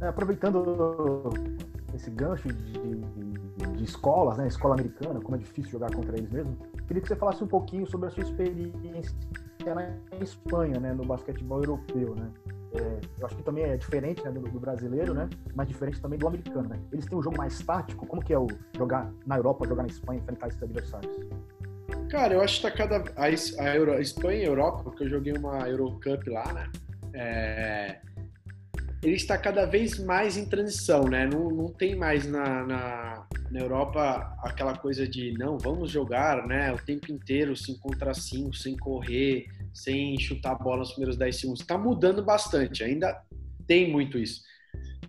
É, 0.00 0.06
aproveitando 0.06 1.30
esse 1.94 2.10
gancho 2.10 2.48
de, 2.48 2.72
de, 2.72 3.24
escolas, 3.88 4.36
né, 4.36 4.46
escola 4.46 4.74
americana, 4.74 5.20
como 5.20 5.36
é 5.36 5.38
difícil 5.38 5.72
jogar 5.72 5.92
contra 5.92 6.16
eles 6.16 6.30
mesmo, 6.30 6.56
queria 6.86 7.02
que 7.02 7.08
você 7.08 7.16
falasse 7.16 7.42
um 7.42 7.46
pouquinho 7.46 7.86
sobre 7.86 8.08
a 8.08 8.10
sua 8.10 8.22
experiência 8.22 9.16
na 9.66 9.86
Espanha, 10.22 10.80
né, 10.80 10.92
no 10.94 11.04
basquetebol 11.04 11.62
europeu, 11.62 12.14
né? 12.14 12.30
É, 12.72 13.00
eu 13.18 13.26
acho 13.26 13.36
que 13.36 13.42
também 13.42 13.64
é 13.64 13.76
diferente 13.76 14.22
né, 14.24 14.30
do, 14.30 14.40
do, 14.40 14.60
brasileiro, 14.60 15.14
né? 15.14 15.28
Mas 15.54 15.68
diferente 15.68 16.00
também 16.02 16.18
do 16.18 16.28
americano, 16.28 16.68
né? 16.68 16.78
Eles 16.92 17.06
têm 17.06 17.16
um 17.16 17.22
jogo 17.22 17.36
mais 17.36 17.58
tático. 17.60 18.06
Como 18.06 18.22
que 18.22 18.32
é 18.32 18.38
o 18.38 18.46
jogar 18.76 19.10
na 19.26 19.38
Europa, 19.38 19.66
jogar 19.66 19.82
na 19.84 19.88
Espanha, 19.88 20.20
enfrentar 20.20 20.48
esses 20.48 20.62
adversários? 20.62 21.16
Cara, 22.10 22.34
eu 22.34 22.42
acho 22.42 22.56
que 22.56 22.62
tá 22.62 22.70
cada. 22.70 23.04
A, 23.16 23.24
a, 23.24 23.74
Euro, 23.74 23.92
a 23.92 24.00
Espanha 24.00 24.38
e 24.38 24.44
a 24.44 24.48
Europa, 24.48 24.82
porque 24.82 25.04
eu 25.04 25.08
joguei 25.08 25.32
uma 25.32 25.66
Eurocup 25.66 26.28
lá, 26.28 26.52
né? 26.52 26.70
É, 27.14 28.00
ele 29.02 29.14
está 29.14 29.38
cada 29.38 29.64
vez 29.64 29.98
mais 29.98 30.36
em 30.36 30.44
transição, 30.44 31.04
né? 31.04 31.26
Não, 31.26 31.50
não 31.50 31.68
tem 31.68 31.94
mais 31.94 32.26
na, 32.26 32.64
na, 32.66 33.26
na, 33.50 33.60
Europa 33.60 34.36
aquela 34.42 34.76
coisa 34.76 35.06
de 35.06 35.32
não, 35.38 35.56
vamos 35.56 35.90
jogar, 35.90 36.46
né? 36.46 36.72
O 36.72 36.78
tempo 36.78 37.12
inteiro 37.12 37.56
5 37.56 37.78
contra 37.80 38.12
5, 38.12 38.54
sem 38.54 38.76
correr, 38.76 39.46
sem 39.72 40.18
chutar 40.18 40.52
a 40.52 40.54
bola 40.56 40.78
nos 40.78 40.90
primeiros 40.90 41.16
10 41.16 41.36
segundos. 41.40 41.60
Está 41.60 41.78
mudando 41.78 42.24
bastante, 42.24 42.82
ainda 42.82 43.22
tem 43.66 43.90
muito 43.90 44.18
isso. 44.18 44.42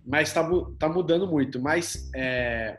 Mas 0.06 0.28
está 0.28 0.48
tá 0.78 0.88
mudando 0.88 1.26
muito. 1.26 1.60
Mas 1.60 2.08
é, 2.14 2.78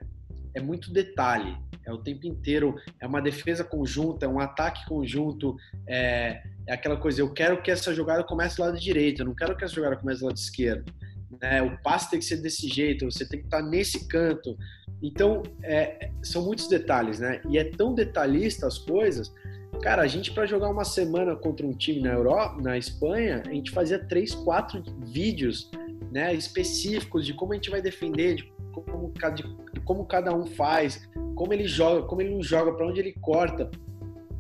é 0.54 0.62
muito 0.62 0.94
detalhe 0.94 1.58
é 1.86 1.92
o 1.92 1.98
tempo 1.98 2.26
inteiro, 2.28 2.76
é 3.00 3.08
uma 3.08 3.22
defesa 3.22 3.64
conjunta, 3.64 4.26
é 4.26 4.30
um 4.30 4.40
ataque 4.40 4.86
conjunto, 4.88 5.56
é, 5.88 6.42
é 6.68 6.74
aquela 6.74 6.98
coisa, 6.98 7.22
eu 7.22 7.32
quero 7.32 7.62
que 7.62 7.72
essa 7.72 7.94
jogada 7.94 8.24
comece 8.24 8.58
do 8.58 8.64
lado 8.64 8.80
direito, 8.80 9.22
eu 9.22 9.26
não 9.26 9.36
quero 9.36 9.56
que 9.56 9.64
essa 9.64 9.74
jogada 9.74 9.96
comece 9.96 10.20
do 10.20 10.28
lado 10.28 10.38
esquerdo. 10.38 10.94
Né? 11.42 11.62
O 11.62 11.78
passe 11.82 12.10
tem 12.10 12.20
que 12.20 12.26
ser 12.26 12.38
desse 12.38 12.68
jeito, 12.68 13.06
você 13.06 13.28
tem 13.28 13.40
que 13.40 13.46
estar 13.46 13.62
nesse 13.62 14.08
canto. 14.08 14.58
Então, 15.02 15.42
é, 15.64 16.12
são 16.22 16.44
muitos 16.44 16.68
detalhes, 16.68 17.20
né? 17.20 17.42
E 17.50 17.58
é 17.58 17.64
tão 17.64 17.96
detalhista 17.96 18.68
as 18.68 18.78
coisas. 18.78 19.34
Cara, 19.82 20.04
a 20.04 20.08
gente 20.08 20.32
para 20.32 20.46
jogar 20.46 20.70
uma 20.70 20.86
semana 20.86 21.36
contra 21.36 21.66
um 21.66 21.72
time 21.72 22.02
na 22.02 22.12
Europa, 22.12 22.62
na 22.62 22.78
Espanha, 22.78 23.42
a 23.48 23.52
gente 23.52 23.72
fazia 23.72 23.98
três, 23.98 24.36
quatro 24.36 24.84
vídeos, 25.00 25.72
né, 26.12 26.34
específicos 26.34 27.26
de 27.26 27.34
como 27.34 27.54
a 27.54 27.56
gente 27.56 27.70
vai 27.70 27.82
defender, 27.82 28.36
de 28.36 28.54
como, 28.72 29.14
como 29.86 30.06
cada 30.06 30.36
um 30.36 30.46
faz, 30.46 31.10
como 31.36 31.54
ele 31.54 31.68
joga, 31.68 32.04
como 32.08 32.22
ele 32.22 32.34
não 32.34 32.42
joga, 32.42 32.74
para 32.74 32.88
onde 32.88 33.00
ele 33.00 33.14
corta. 33.22 33.70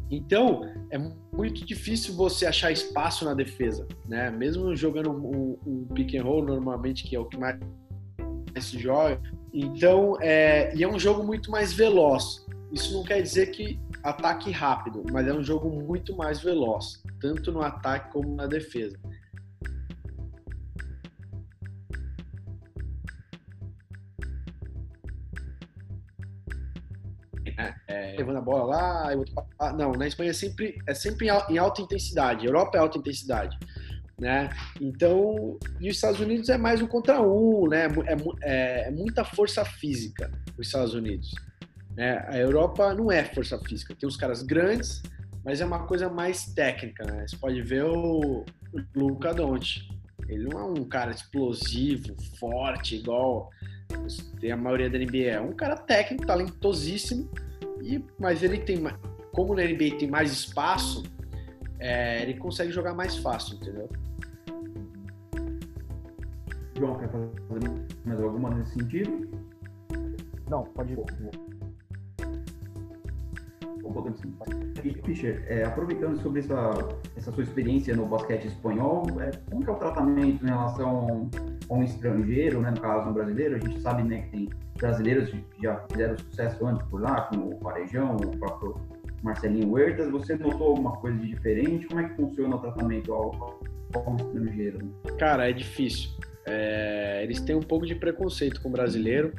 Então, 0.09 0.69
é 0.89 0.97
muito 1.31 1.65
difícil 1.65 2.13
você 2.15 2.45
achar 2.45 2.71
espaço 2.71 3.23
na 3.23 3.33
defesa, 3.33 3.87
né? 4.07 4.29
Mesmo 4.29 4.75
jogando 4.75 5.09
um, 5.11 5.57
um 5.65 5.85
pick 5.93 6.15
and 6.15 6.23
roll 6.23 6.43
normalmente, 6.43 7.03
que 7.03 7.15
é 7.15 7.19
o 7.19 7.25
que 7.25 7.37
mais 7.37 7.57
se 8.59 8.77
joga. 8.77 9.21
Então, 9.53 10.17
é, 10.19 10.75
e 10.75 10.83
é 10.83 10.87
um 10.87 10.99
jogo 10.99 11.23
muito 11.23 11.49
mais 11.49 11.71
veloz. 11.71 12.45
Isso 12.71 12.93
não 12.93 13.03
quer 13.03 13.21
dizer 13.21 13.51
que 13.51 13.79
ataque 14.03 14.51
rápido, 14.51 15.03
mas 15.11 15.27
é 15.27 15.33
um 15.33 15.43
jogo 15.43 15.69
muito 15.69 16.15
mais 16.15 16.41
veloz, 16.41 17.03
tanto 17.19 17.51
no 17.51 17.61
ataque 17.61 18.11
como 18.11 18.35
na 18.35 18.47
defesa. 18.47 18.97
É, 27.87 28.15
levando 28.17 28.37
a 28.37 28.41
bola 28.41 28.63
lá, 28.63 29.09
ah, 29.59 29.73
não, 29.73 29.91
na 29.93 30.07
Espanha 30.07 30.31
é 30.31 30.33
sempre, 30.33 30.77
é 30.87 30.93
sempre 30.93 31.27
em 31.49 31.57
alta 31.57 31.81
intensidade, 31.81 32.45
Europa 32.45 32.77
é 32.77 32.81
alta 32.81 32.97
intensidade, 32.97 33.57
né? 34.19 34.49
Então, 34.79 35.57
e 35.79 35.89
os 35.89 35.95
Estados 35.95 36.19
Unidos 36.19 36.49
é 36.49 36.57
mais 36.57 36.81
um 36.81 36.87
contra 36.87 37.21
um, 37.21 37.67
né? 37.67 37.87
É, 38.05 38.15
é, 38.43 38.87
é 38.87 38.91
muita 38.91 39.23
força 39.23 39.65
física 39.65 40.31
os 40.57 40.67
Estados 40.67 40.93
Unidos. 40.93 41.31
Né? 41.95 42.23
A 42.27 42.37
Europa 42.37 42.93
não 42.93 43.11
é 43.11 43.23
força 43.23 43.59
física, 43.59 43.95
tem 43.95 44.07
os 44.07 44.15
caras 44.15 44.43
grandes, 44.43 45.01
mas 45.43 45.59
é 45.59 45.65
uma 45.65 45.85
coisa 45.87 46.09
mais 46.09 46.45
técnica, 46.45 47.03
né? 47.03 47.25
Você 47.27 47.35
pode 47.35 47.61
ver 47.61 47.83
o, 47.83 48.45
o 48.45 48.81
Luca 48.95 49.33
Doncic, 49.33 49.89
ele 50.29 50.45
não 50.45 50.59
é 50.59 50.63
um 50.63 50.85
cara 50.85 51.11
explosivo, 51.11 52.15
forte, 52.39 52.95
igual 52.95 53.49
tem 54.39 54.51
a 54.51 54.57
maioria 54.57 54.89
da 54.89 54.97
NBA. 54.97 55.29
É 55.29 55.41
um 55.41 55.53
cara 55.53 55.75
técnico, 55.75 56.25
talentosíssimo, 56.25 57.29
e, 57.81 58.05
mas 58.19 58.43
ele 58.43 58.59
tem, 58.59 58.81
como 59.31 59.55
na 59.55 59.63
NBA 59.63 59.97
tem 59.99 60.09
mais 60.09 60.31
espaço, 60.31 61.03
é, 61.79 62.21
ele 62.21 62.35
consegue 62.35 62.71
jogar 62.71 62.93
mais 62.93 63.17
fácil, 63.17 63.55
entendeu? 63.55 63.89
João, 66.77 66.97
quer 66.97 67.09
fazer 67.09 67.29
mais 68.05 68.21
alguma 68.21 68.49
nesse 68.51 68.73
sentido? 68.73 69.29
Não, 70.49 70.63
pode 70.63 70.93
ir. 70.93 71.60
E, 74.83 74.93
Fischer, 75.05 75.43
é, 75.47 75.63
aproveitando 75.63 76.19
sobre 76.21 76.39
essa, 76.39 76.71
essa 77.15 77.31
sua 77.31 77.43
experiência 77.43 77.95
no 77.95 78.05
basquete 78.05 78.45
espanhol, 78.45 79.05
é, 79.19 79.31
como 79.49 79.63
é 79.63 79.71
o 79.71 79.75
tratamento 79.75 80.43
em 80.43 80.47
relação 80.47 81.29
a 81.69 81.73
um 81.73 81.83
estrangeiro, 81.83 82.61
né, 82.61 82.71
no 82.71 82.79
caso 82.81 83.09
um 83.09 83.13
brasileiro? 83.13 83.55
A 83.55 83.59
gente 83.59 83.79
sabe 83.81 84.03
né, 84.03 84.21
que 84.21 84.29
tem 84.31 84.49
brasileiros 84.77 85.29
que 85.29 85.63
já 85.63 85.77
fizeram 85.91 86.17
sucesso 86.17 86.65
antes 86.65 86.87
por 86.87 87.01
lá, 87.01 87.21
como 87.21 87.51
o 87.51 87.59
Parejão, 87.59 88.15
o 88.15 88.37
próprio 88.37 88.75
Marcelinho 89.21 89.69
Huertas. 89.71 90.09
Você 90.11 90.35
notou 90.35 90.69
alguma 90.69 90.93
coisa 90.97 91.17
de 91.19 91.27
diferente? 91.27 91.87
Como 91.87 91.99
é 91.99 92.09
que 92.09 92.15
funciona 92.15 92.55
o 92.55 92.59
tratamento 92.59 93.13
ao, 93.13 93.59
ao 93.93 94.15
estrangeiro? 94.15 94.79
Cara, 95.17 95.49
é 95.49 95.53
difícil. 95.53 96.09
É, 96.45 97.23
eles 97.23 97.39
têm 97.41 97.55
um 97.55 97.61
pouco 97.61 97.85
de 97.85 97.95
preconceito 97.95 98.61
com 98.61 98.69
o 98.69 98.71
brasileiro. 98.71 99.33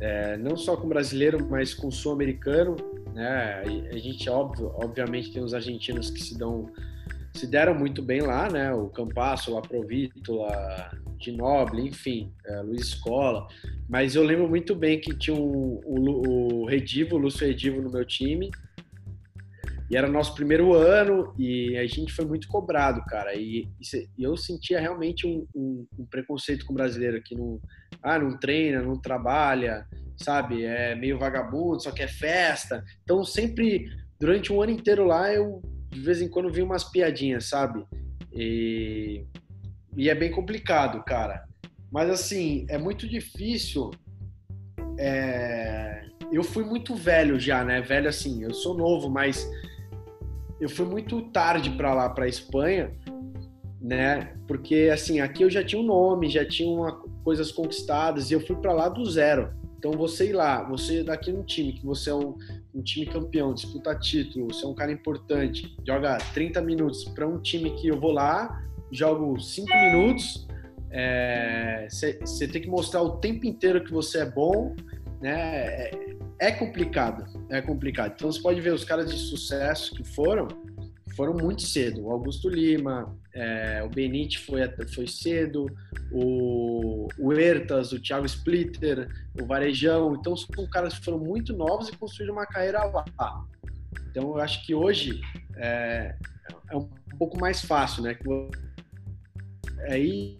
É, 0.00 0.36
não 0.36 0.56
só 0.56 0.76
com 0.76 0.86
o 0.86 0.88
brasileiro, 0.88 1.46
mas 1.48 1.72
com 1.72 1.88
o 1.88 1.92
sul-americano. 1.92 2.76
Né? 3.16 3.62
A 3.90 3.96
gente, 3.96 4.28
óbvio, 4.28 4.72
obviamente, 4.74 5.32
tem 5.32 5.42
os 5.42 5.54
argentinos 5.54 6.10
que 6.10 6.22
se 6.22 6.38
dão 6.38 6.70
se 7.32 7.46
deram 7.46 7.74
muito 7.74 8.02
bem 8.02 8.22
lá, 8.22 8.50
né? 8.50 8.72
O 8.72 8.88
Campasso, 8.88 9.52
o 9.52 9.58
Aprovítola, 9.58 10.90
Noble, 11.34 11.86
enfim, 11.86 12.32
é, 12.46 12.60
Luiz 12.60 12.88
Escola. 12.88 13.46
Mas 13.88 14.14
eu 14.14 14.22
lembro 14.22 14.48
muito 14.48 14.74
bem 14.74 15.00
que 15.00 15.14
tinha 15.16 15.36
o, 15.36 15.80
o, 15.84 16.62
o 16.62 16.66
Redivo, 16.66 17.16
o 17.16 17.18
Lúcio 17.18 17.46
Redivo 17.46 17.82
no 17.82 17.90
meu 17.90 18.06
time. 18.06 18.50
E 19.90 19.96
era 19.96 20.08
nosso 20.08 20.34
primeiro 20.34 20.72
ano 20.74 21.34
e 21.38 21.76
a 21.76 21.86
gente 21.86 22.12
foi 22.12 22.24
muito 22.24 22.48
cobrado, 22.48 23.02
cara. 23.04 23.34
E, 23.34 23.68
e 24.18 24.22
eu 24.22 24.36
sentia 24.36 24.80
realmente 24.80 25.26
um, 25.26 25.46
um, 25.54 25.86
um, 25.98 26.06
preconceito 26.06 26.64
com 26.64 26.72
o 26.72 26.76
brasileiro 26.76 27.22
que 27.22 27.34
não, 27.34 27.60
ah, 28.06 28.18
não 28.18 28.38
treina, 28.38 28.82
não 28.82 28.96
trabalha, 29.00 29.86
sabe? 30.16 30.64
É 30.64 30.94
meio 30.94 31.18
vagabundo, 31.18 31.82
só 31.82 31.90
quer 31.90 32.08
festa. 32.08 32.84
Então 33.02 33.24
sempre, 33.24 33.90
durante 34.18 34.52
um 34.52 34.62
ano 34.62 34.72
inteiro 34.72 35.04
lá, 35.04 35.32
eu 35.32 35.60
de 35.90 36.00
vez 36.00 36.20
em 36.20 36.28
quando 36.28 36.52
vi 36.52 36.62
umas 36.62 36.84
piadinhas, 36.84 37.46
sabe? 37.46 37.84
E 38.32 39.24
e 39.96 40.10
é 40.10 40.14
bem 40.14 40.30
complicado, 40.30 41.02
cara. 41.04 41.48
Mas 41.90 42.10
assim, 42.10 42.66
é 42.68 42.76
muito 42.76 43.08
difícil. 43.08 43.90
É... 44.98 46.06
eu 46.30 46.42
fui 46.42 46.64
muito 46.64 46.94
velho 46.94 47.40
já, 47.40 47.64
né? 47.64 47.80
Velho 47.80 48.08
assim, 48.08 48.42
eu 48.42 48.52
sou 48.52 48.76
novo, 48.76 49.08
mas 49.08 49.48
eu 50.60 50.68
fui 50.68 50.86
muito 50.86 51.22
tarde 51.30 51.70
para 51.70 51.94
lá, 51.94 52.10
para 52.10 52.28
Espanha, 52.28 52.92
né? 53.86 54.32
Porque 54.48 54.90
assim, 54.92 55.20
aqui 55.20 55.44
eu 55.44 55.50
já 55.50 55.62
tinha 55.62 55.80
um 55.80 55.84
nome, 55.86 56.28
já 56.28 56.44
tinha 56.44 56.68
uma, 56.68 56.92
coisas 57.22 57.52
conquistadas 57.52 58.30
e 58.30 58.34
eu 58.34 58.40
fui 58.40 58.56
para 58.56 58.72
lá 58.72 58.88
do 58.88 59.04
zero. 59.08 59.54
Então 59.78 59.92
você 59.92 60.30
ir 60.30 60.32
lá, 60.32 60.64
você 60.64 61.04
daqui 61.04 61.30
num 61.30 61.44
time 61.44 61.72
que 61.72 61.86
você 61.86 62.10
é 62.10 62.14
um, 62.14 62.36
um, 62.74 62.82
time 62.82 63.06
campeão, 63.06 63.54
disputa 63.54 63.94
título, 63.94 64.52
você 64.52 64.64
é 64.64 64.68
um 64.68 64.74
cara 64.74 64.90
importante, 64.90 65.76
joga 65.86 66.18
30 66.34 66.60
minutos 66.62 67.04
para 67.04 67.28
um 67.28 67.38
time 67.38 67.70
que 67.76 67.86
eu 67.86 68.00
vou 68.00 68.10
lá, 68.10 68.60
jogo 68.90 69.40
5 69.40 69.68
minutos, 69.68 70.48
você 71.88 72.44
é, 72.44 72.48
tem 72.48 72.62
que 72.62 72.68
mostrar 72.68 73.02
o 73.02 73.18
tempo 73.18 73.46
inteiro 73.46 73.84
que 73.84 73.92
você 73.92 74.18
é 74.18 74.26
bom, 74.26 74.74
né? 75.20 75.30
É, 75.30 76.16
é 76.40 76.50
complicado, 76.50 77.24
é 77.50 77.62
complicado. 77.62 78.14
Então 78.16 78.32
você 78.32 78.42
pode 78.42 78.60
ver 78.60 78.72
os 78.72 78.82
caras 78.82 79.12
de 79.12 79.18
sucesso 79.18 79.94
que 79.94 80.02
foram, 80.02 80.48
foram 81.16 81.32
muito 81.32 81.62
cedo. 81.62 82.04
O 82.04 82.10
Augusto 82.10 82.48
Lima, 82.48 83.16
é, 83.34 83.82
o 83.82 83.88
Benite 83.88 84.38
foi, 84.38 84.60
foi 84.94 85.06
cedo, 85.06 85.66
o, 86.12 87.08
o 87.18 87.32
Ertas, 87.32 87.92
o 87.92 88.00
Thiago 88.00 88.26
Splitter, 88.26 89.08
o 89.40 89.46
Varejão. 89.46 90.14
Então 90.14 90.36
são 90.36 90.66
caras 90.68 90.98
que 90.98 91.04
foram 91.04 91.18
muito 91.18 91.56
novos 91.56 91.88
e 91.88 91.96
construíram 91.96 92.34
uma 92.34 92.46
carreira 92.46 92.84
lá. 92.84 93.04
Então 94.10 94.24
eu 94.24 94.38
acho 94.38 94.64
que 94.64 94.74
hoje 94.74 95.20
é, 95.56 96.14
é 96.70 96.76
um 96.76 96.88
pouco 97.18 97.40
mais 97.40 97.62
fácil, 97.62 98.02
né? 98.02 98.16
Aí 99.88 100.38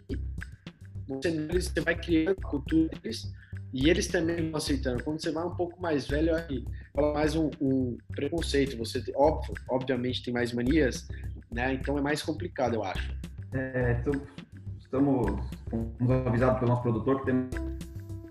você, 1.08 1.80
vai 1.80 1.94
criando 1.94 2.36
a 2.42 2.48
cultura 2.48 2.88
deles 3.00 3.32
e 3.72 3.88
eles 3.88 4.08
também 4.08 4.50
vão 4.50 4.56
aceitando. 4.56 5.02
Quando 5.02 5.20
você 5.20 5.30
vai 5.30 5.44
um 5.44 5.54
pouco 5.54 5.80
mais 5.80 6.06
velho, 6.06 6.34
aí 6.34 6.64
fala 6.96 7.12
mais 7.12 7.36
um, 7.36 7.50
um, 7.60 7.98
preconceito. 8.08 8.76
Você, 8.78 9.04
óbvio, 9.14 9.54
obviamente, 9.68 10.24
tem 10.24 10.32
mais 10.32 10.52
manias, 10.52 11.06
né? 11.52 11.74
Então 11.74 11.98
é 11.98 12.00
mais 12.00 12.22
complicado, 12.22 12.74
eu 12.74 12.82
acho. 12.82 13.14
É, 13.52 13.98
então, 14.00 14.20
estamos, 14.78 15.38
estamos 15.62 16.26
avisados 16.26 16.58
pelo 16.58 16.70
nosso 16.70 16.82
produtor 16.82 17.20
que 17.20 17.26
temos 17.26 17.54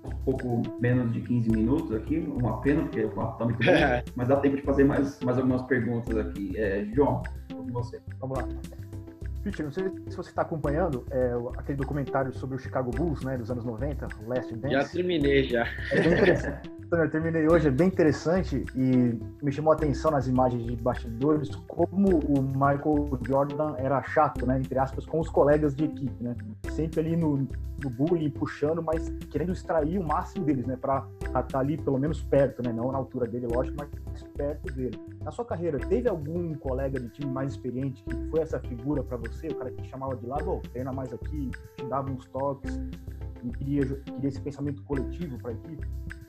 um 0.03 0.17
pouco 0.25 0.81
menos 0.81 1.13
de 1.13 1.21
15 1.21 1.49
minutos 1.51 1.93
aqui, 1.93 2.17
uma 2.17 2.59
pena, 2.61 2.81
porque 2.81 3.03
o 3.03 3.11
papo 3.11 3.33
está 3.33 3.45
muito 3.45 3.59
bom, 3.59 3.71
mas 4.15 4.27
dá 4.27 4.37
tempo 4.37 4.55
de 4.55 4.63
fazer 4.63 4.83
mais, 4.83 5.19
mais 5.19 5.37
algumas 5.37 5.61
perguntas 5.63 6.17
aqui. 6.17 6.57
É, 6.57 6.85
João, 6.93 7.21
com 7.53 7.67
você. 7.67 8.01
Vamos 8.19 8.39
lá. 8.39 8.47
Peter, 9.43 9.63
não 9.63 9.71
sei 9.71 9.91
se 10.09 10.17
você 10.17 10.29
está 10.29 10.41
acompanhando 10.41 11.05
é, 11.11 11.33
aquele 11.59 11.77
documentário 11.77 12.33
sobre 12.33 12.55
o 12.55 12.59
Chicago 12.59 12.89
Bulls, 12.89 13.23
né, 13.23 13.37
dos 13.37 13.51
anos 13.51 13.63
90, 13.63 14.07
Last 14.25 14.55
Dance. 14.55 14.73
Já 14.73 14.83
terminei, 14.85 15.47
já. 15.47 15.67
É 15.91 16.01
bem 16.01 16.13
interessante. 16.13 16.71
eu 16.91 17.09
terminei 17.09 17.47
hoje, 17.47 17.67
é 17.67 17.71
bem 17.71 17.87
interessante 17.87 18.63
e 18.75 19.19
me 19.43 19.51
chamou 19.51 19.73
a 19.73 19.75
atenção 19.75 20.11
nas 20.11 20.27
imagens 20.27 20.65
de 20.65 20.75
bastidores 20.75 21.53
como 21.67 22.19
o 22.19 22.41
Michael 22.41 23.19
Jordan 23.27 23.75
era 23.77 24.01
chato, 24.03 24.45
né, 24.45 24.59
entre 24.59 24.77
aspas, 24.77 25.05
com 25.05 25.19
os 25.19 25.29
colegas 25.29 25.75
de 25.75 25.85
equipe, 25.85 26.23
né? 26.23 26.35
Sempre 26.71 26.99
ali 26.99 27.15
no, 27.15 27.37
no 27.37 27.89
bullying, 27.89 28.29
puxando, 28.29 28.83
mas 28.83 29.09
querendo 29.29 29.51
extrair 29.51 29.99
o 29.99 30.03
máximo 30.03 30.45
deles, 30.45 30.65
né, 30.65 30.77
para 30.77 31.05
estar 31.25 31.43
tá 31.43 31.59
ali 31.59 31.77
pelo 31.77 31.97
menos 31.97 32.21
perto, 32.21 32.61
né, 32.63 32.71
não 32.71 32.91
na 32.91 32.97
altura 32.97 33.27
dele, 33.27 33.47
lógico, 33.47 33.77
mas 33.79 34.23
perto 34.37 34.71
dele. 34.73 34.99
Na 35.23 35.31
sua 35.31 35.43
carreira, 35.43 35.79
teve 35.79 36.07
algum 36.07 36.53
colega 36.53 36.99
de 36.99 37.09
time 37.09 37.31
mais 37.31 37.53
experiente 37.53 38.03
que 38.03 38.15
foi 38.29 38.41
essa 38.41 38.59
figura 38.59 39.03
para 39.03 39.17
você, 39.17 39.47
o 39.47 39.55
cara 39.55 39.71
que 39.71 39.81
te 39.81 39.89
chamava 39.89 40.15
de 40.15 40.25
lado, 40.25 40.61
treina 40.71 40.93
mais 40.93 41.11
aqui, 41.11 41.49
te 41.75 41.85
dava 41.85 42.11
uns 42.11 42.25
toques, 42.27 42.79
e 43.43 43.49
queria, 43.49 43.85
queria 43.85 44.29
esse 44.29 44.41
pensamento 44.41 44.83
coletivo 44.83 45.37
para 45.37 45.51
a 45.51 45.53
equipe? 45.53 45.87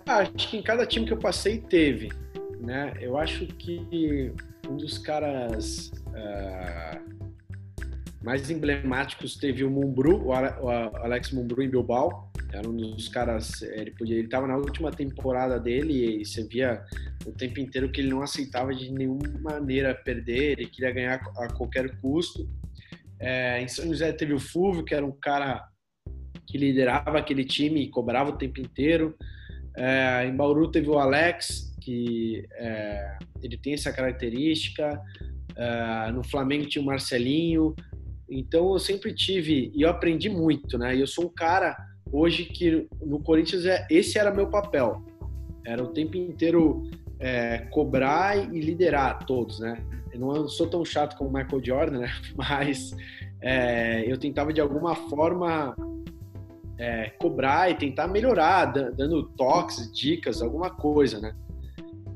Ah, 0.09 0.19
acho 0.19 0.49
que 0.51 0.57
em 0.57 0.62
cada 0.62 0.87
time 0.87 1.05
que 1.05 1.12
eu 1.12 1.19
passei 1.19 1.59
teve, 1.59 2.12
né? 2.61 2.95
Eu 3.01 3.19
acho 3.19 3.45
que 3.45 4.33
um 4.69 4.77
dos 4.77 4.99
caras 4.99 5.90
uh, 6.07 7.16
mais 8.23 8.49
emblemáticos 8.49 9.37
teve 9.37 9.64
o 9.64 9.71
Mumbru, 9.71 10.29
o 10.29 10.33
Alex 10.33 11.33
Mumbru 11.33 11.61
em 11.61 11.69
Bilbao. 11.69 12.31
Era 12.53 12.69
um 12.69 12.77
dos 12.77 13.09
caras, 13.09 13.62
ele 13.62 13.90
podia, 13.90 14.16
ele 14.16 14.27
estava 14.27 14.47
na 14.47 14.57
última 14.57 14.92
temporada 14.92 15.59
dele 15.59 16.21
e 16.21 16.25
você 16.25 16.45
via 16.45 16.85
o 17.27 17.33
tempo 17.33 17.59
inteiro 17.59 17.90
que 17.90 18.01
ele 18.01 18.11
não 18.11 18.23
aceitava 18.23 18.73
de 18.73 18.90
nenhuma 18.92 19.29
maneira 19.40 19.92
perder, 19.92 20.53
ele 20.53 20.66
queria 20.66 20.92
ganhar 20.92 21.21
a 21.37 21.53
qualquer 21.53 22.01
custo. 22.01 22.49
É, 23.19 23.61
em 23.61 23.66
São 23.66 23.87
José 23.87 24.12
teve 24.12 24.33
o 24.33 24.38
Fulvio, 24.38 24.85
que 24.85 24.95
era 24.95 25.05
um 25.05 25.11
cara 25.11 25.66
que 26.47 26.57
liderava 26.57 27.19
aquele 27.19 27.45
time 27.45 27.83
e 27.83 27.90
cobrava 27.90 28.31
o 28.31 28.38
tempo 28.38 28.61
inteiro. 28.61 29.16
É, 29.77 30.27
em 30.27 30.35
Bauru 30.35 30.71
teve 30.71 30.89
o 30.89 30.99
Alex, 30.99 31.75
que 31.81 32.45
é, 32.55 33.19
ele 33.43 33.57
tem 33.57 33.75
essa 33.75 33.93
característica. 33.93 35.01
É, 35.55 36.11
no 36.12 36.25
Flamengo 36.25 36.67
tinha 36.67 36.83
o 36.83 36.87
Marcelinho. 36.87 37.75
Então 38.29 38.73
eu 38.73 38.79
sempre 38.79 39.15
tive 39.15 39.71
e 39.75 39.83
eu 39.83 39.91
aprendi 39.91 40.29
muito, 40.29 40.77
né? 40.79 41.01
Eu 41.01 41.07
sou 41.07 41.27
um 41.27 41.33
cara 41.33 41.77
hoje 42.11 42.45
que 42.45 42.89
no 43.01 43.21
Corinthians 43.21 43.65
é, 43.67 43.87
esse 43.91 44.19
era 44.19 44.35
meu 44.35 44.49
papel. 44.49 45.05
Era 45.65 45.83
o 45.83 45.89
tempo 45.89 46.17
inteiro 46.17 46.91
é, 47.21 47.59
cobrar 47.71 48.53
e 48.53 48.61
liderar 48.61 49.25
todos, 49.27 49.61
né? 49.61 49.85
Eu 50.12 50.21
não 50.21 50.49
sou 50.49 50.67
tão 50.67 50.85
chato 50.85 51.17
como 51.17 51.31
o 51.31 51.33
Michael 51.33 51.65
Jordan, 51.65 51.99
né? 52.01 52.12
Mas 52.37 52.97
é, 53.41 54.11
eu 54.11 54.19
tentava 54.19 54.53
de 54.53 54.61
alguma 54.61 54.95
forma 54.95 55.77
é, 56.79 57.11
cobrar 57.19 57.71
e 57.71 57.75
tentar 57.75 58.09
melhorar, 58.09 58.67
dando 58.67 59.23
toques, 59.31 59.91
dicas, 59.93 60.43
alguma 60.43 60.71
coisa, 60.71 61.21
né? 61.21 61.35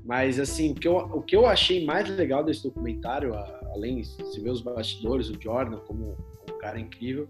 Mas, 0.04 0.40
assim, 0.40 0.72
o 0.72 0.74
que 0.74 0.88
eu, 0.88 0.96
o 0.96 1.22
que 1.22 1.36
eu 1.36 1.46
achei 1.46 1.84
mais 1.84 2.08
legal 2.08 2.42
desse 2.42 2.62
documentário, 2.62 3.32
além 3.72 4.00
de 4.00 4.40
ver 4.40 4.50
os 4.50 4.60
bastidores, 4.60 5.30
o 5.30 5.40
Jordan 5.40 5.78
como 5.86 6.16
um 6.50 6.58
cara 6.58 6.80
incrível, 6.80 7.28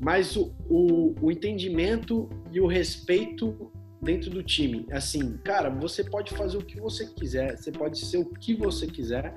mas 0.00 0.36
o, 0.36 0.54
o, 0.68 1.14
o 1.20 1.30
entendimento 1.30 2.28
e 2.50 2.60
o 2.60 2.66
respeito 2.66 3.70
dentro 4.00 4.30
do 4.30 4.42
time. 4.42 4.86
Assim, 4.90 5.36
cara, 5.38 5.70
você 5.70 6.02
pode 6.02 6.34
fazer 6.34 6.58
o 6.58 6.64
que 6.64 6.80
você 6.80 7.06
quiser, 7.06 7.56
você 7.56 7.70
pode 7.70 7.98
ser 7.98 8.18
o 8.18 8.24
que 8.24 8.54
você 8.54 8.86
quiser, 8.86 9.36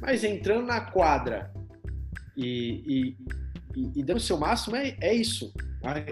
mas 0.00 0.22
entrando 0.24 0.66
na 0.66 0.80
quadra 0.80 1.52
e, 2.36 2.82
e, 2.86 3.16
e, 3.76 4.00
e 4.00 4.02
dando 4.02 4.18
o 4.18 4.20
seu 4.20 4.38
máximo, 4.38 4.76
é, 4.76 4.96
é 5.00 5.14
isso. 5.14 5.52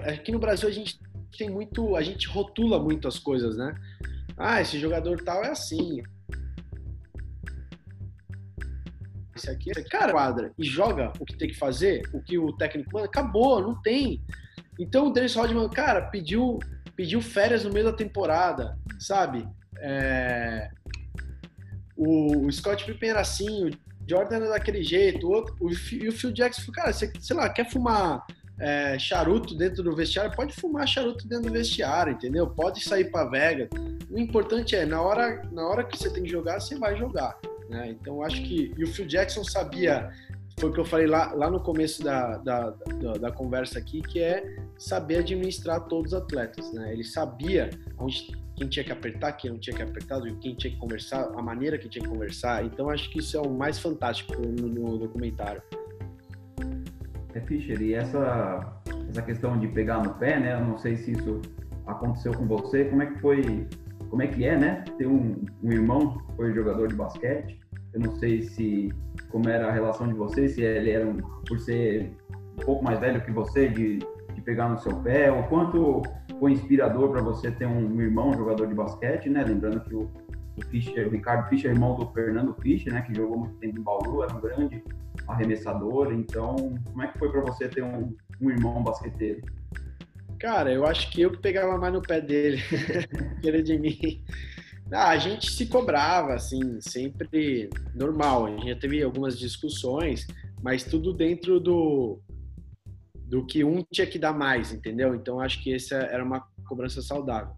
Aqui 0.07 0.33
no 0.33 0.38
Brasil 0.38 0.68
a 0.68 0.73
gente 0.73 0.99
tem 1.37 1.49
muito, 1.49 1.96
a 1.96 2.03
gente 2.03 2.27
rotula 2.29 2.79
muito 2.79 3.07
as 3.07 3.18
coisas, 3.18 3.57
né? 3.57 3.75
Ah, 4.37 4.61
esse 4.61 4.79
jogador 4.79 5.23
tal 5.23 5.44
é 5.44 5.51
assim. 5.51 6.03
Esse 9.37 9.51
aqui, 9.51 9.70
esse 9.70 9.85
cara 9.85 10.12
quadra 10.12 10.53
e 10.59 10.64
joga 10.64 11.12
o 11.18 11.25
que 11.25 11.37
tem 11.37 11.49
que 11.49 11.57
fazer, 11.57 12.03
o 12.12 12.20
que 12.23 12.38
o 12.38 12.53
técnico 12.57 12.90
manda, 12.92 13.07
acabou, 13.07 13.62
não 13.62 13.81
tem. 13.81 14.23
Então 14.79 15.07
o 15.07 15.12
Dennis 15.12 15.35
Rodman, 15.35 15.68
cara, 15.68 16.03
pediu, 16.03 16.59
pediu 16.96 17.20
férias 17.20 17.64
no 17.64 17.73
meio 17.73 17.87
da 17.87 17.92
temporada, 17.92 18.79
sabe? 18.99 19.46
É... 19.79 20.70
O, 21.96 22.46
o 22.46 22.53
Scott 22.53 22.85
Pippen 22.85 23.11
era 23.11 23.20
assim, 23.20 23.66
o 23.66 23.70
Jordan 24.11 24.37
era 24.37 24.49
daquele 24.49 24.83
jeito, 24.83 25.29
o, 25.29 25.31
outro, 25.31 25.55
o, 25.61 25.70
e 25.70 26.09
o 26.09 26.12
Phil 26.12 26.33
Jackson, 26.33 26.73
cara, 26.73 26.92
você, 26.92 27.12
sei 27.20 27.37
lá, 27.37 27.49
quer 27.49 27.70
fumar 27.70 28.27
é, 28.59 28.99
charuto 28.99 29.57
dentro 29.57 29.85
do 29.85 29.94
vestiário, 29.94 30.35
pode 30.35 30.53
fumar 30.55 30.87
charuto 30.87 31.27
dentro 31.29 31.46
do 31.46 31.53
vestiário, 31.53 32.12
entendeu? 32.12 32.46
Pode 32.49 32.83
sair 32.83 33.11
para 33.11 33.31
vega. 33.31 33.68
O 34.11 34.18
importante 34.18 34.75
é, 34.75 34.85
na 34.85 35.01
hora, 35.01 35.42
na 35.53 35.66
hora 35.66 35.85
que 35.85 35.96
você 35.96 36.11
tem 36.11 36.25
que 36.25 36.29
jogar, 36.29 36.61
você 36.61 36.77
vai 36.77 36.96
jogar. 36.96 37.38
Né? 37.68 37.90
Então, 37.90 38.23
acho 38.23 38.42
que. 38.42 38.75
E 38.77 38.83
o 38.83 38.88
Phil 38.88 39.07
Jackson 39.07 39.44
sabia, 39.44 40.11
foi 40.59 40.70
o 40.70 40.73
que 40.73 40.81
eu 40.81 40.85
falei 40.85 41.07
lá, 41.07 41.33
lá 41.33 41.49
no 41.49 41.61
começo 41.61 42.03
da, 42.03 42.37
da, 42.38 42.70
da, 42.70 43.12
da 43.12 43.31
conversa 43.31 43.79
aqui, 43.79 44.03
que 44.03 44.20
é 44.20 44.44
saber 44.77 45.18
administrar 45.18 45.81
todos 45.87 46.12
os 46.12 46.18
atletas. 46.18 46.73
Né? 46.73 46.92
Ele 46.92 47.05
sabia 47.05 47.70
onde, 47.96 48.37
quem 48.61 48.68
tinha 48.68 48.85
que 48.85 48.92
apertar, 48.92 49.33
quem 49.33 49.51
não 49.51 49.59
tinha 49.59 49.75
que 49.75 49.83
apertar, 49.83 50.20
quem 50.20 50.55
tinha 50.55 50.70
que 50.70 50.77
conversar, 50.77 51.31
a 51.35 51.40
maneira 51.40 51.79
que 51.79 51.88
tinha 51.88 52.03
que 52.03 52.09
conversar. 52.11 52.62
Então, 52.62 52.90
acho 52.90 53.09
que 53.11 53.18
isso 53.18 53.35
é 53.38 53.40
o 53.40 53.49
mais 53.49 53.79
fantástico 53.79 54.35
no, 54.37 54.68
no 54.68 54.99
documentário. 54.99 55.62
É, 57.35 57.40
Fischer, 57.40 57.81
e 57.81 57.94
essa, 57.94 58.83
essa 59.09 59.23
questão 59.23 59.59
de 59.59 59.66
pegar 59.66 60.05
no 60.05 60.12
pé, 60.12 60.38
né? 60.38 60.61
Eu 60.61 60.66
não 60.66 60.77
sei 60.77 60.94
se 60.99 61.12
isso 61.12 61.40
aconteceu 61.87 62.35
com 62.35 62.46
você, 62.46 62.85
como 62.85 63.01
é 63.01 63.07
que 63.07 63.18
foi, 63.20 63.66
como 64.11 64.20
é 64.20 64.27
que 64.27 64.44
é, 64.44 64.59
né? 64.59 64.85
Ter 64.99 65.07
um, 65.07 65.42
um 65.62 65.73
irmão 65.73 66.18
que 66.18 66.37
foi 66.37 66.53
jogador 66.53 66.88
de 66.88 66.94
basquete. 66.94 67.59
Eu 67.94 68.01
não 68.01 68.14
sei 68.16 68.42
se 68.42 68.92
como 69.31 69.49
era 69.49 69.68
a 69.68 69.73
relação 69.73 70.07
de 70.07 70.14
vocês, 70.14 70.57
se 70.57 70.61
ele 70.61 70.90
era, 70.90 71.07
um, 71.07 71.16
por 71.49 71.59
ser 71.61 72.14
um 72.59 72.62
pouco 72.62 72.85
mais 72.85 73.01
velho 73.01 73.25
que 73.25 73.31
você, 73.31 73.68
de, 73.68 74.01
de 74.35 74.40
pegar 74.42 74.68
no 74.68 74.79
seu 74.79 74.94
pé, 74.96 75.33
ou 75.33 75.44
quanto 75.44 76.03
foi 76.40 76.53
inspirador 76.53 77.11
para 77.11 77.20
você 77.20 77.50
ter 77.50 77.66
um 77.66 78.00
irmão 78.00 78.33
jogador 78.33 78.66
de 78.66 78.74
basquete, 78.74 79.29
né? 79.29 79.44
Lembrando 79.44 79.81
que 79.81 79.94
o, 79.94 80.11
o, 80.57 80.64
Fischer, 80.70 81.07
o 81.07 81.11
Ricardo 81.11 81.48
Fischer, 81.50 81.70
irmão 81.70 81.94
do 81.94 82.11
Fernando 82.12 82.57
Fischer, 82.61 82.92
né? 82.92 83.03
Que 83.03 83.14
jogou 83.14 83.38
muito 83.38 83.57
tempo 83.57 83.79
em 83.79 83.83
Bauru, 83.83 84.24
era 84.24 84.35
um 84.35 84.40
grande 84.40 84.83
arremessador. 85.29 86.12
Então, 86.12 86.57
como 86.85 87.03
é 87.03 87.09
que 87.09 87.18
foi 87.18 87.31
para 87.31 87.42
você 87.42 87.68
ter 87.68 87.85
um, 87.85 88.16
um, 88.40 88.50
irmão 88.50 88.83
basqueteiro? 88.83 89.42
Cara, 90.38 90.72
eu 90.72 90.87
acho 90.87 91.11
que 91.11 91.20
eu 91.20 91.31
que 91.31 91.37
pegava 91.37 91.76
mais 91.76 91.92
no 91.92 92.00
pé 92.00 92.22
dele, 92.22 92.57
que 93.42 93.46
ele 93.46 93.62
de 93.62 93.79
mim. 93.79 94.24
Ah, 94.90 95.11
a 95.11 95.18
gente 95.18 95.53
se 95.53 95.66
cobrava, 95.66 96.33
assim, 96.33 96.81
sempre 96.81 97.68
normal. 97.94 98.46
A 98.46 98.50
gente 98.50 98.68
já 98.70 98.76
teve 98.76 99.03
algumas 99.03 99.38
discussões, 99.38 100.26
mas 100.62 100.83
tudo 100.83 101.12
dentro 101.12 101.61
do, 101.61 102.18
do 103.31 103.47
que 103.47 103.62
um 103.62 103.83
tinha 103.93 104.07
que 104.07 104.19
dar 104.19 104.33
mais, 104.33 104.73
entendeu? 104.73 105.14
Então 105.14 105.38
acho 105.40 105.62
que 105.62 105.73
essa 105.73 105.95
era 105.95 106.23
uma 106.23 106.45
cobrança 106.66 107.01
saudável. 107.01 107.55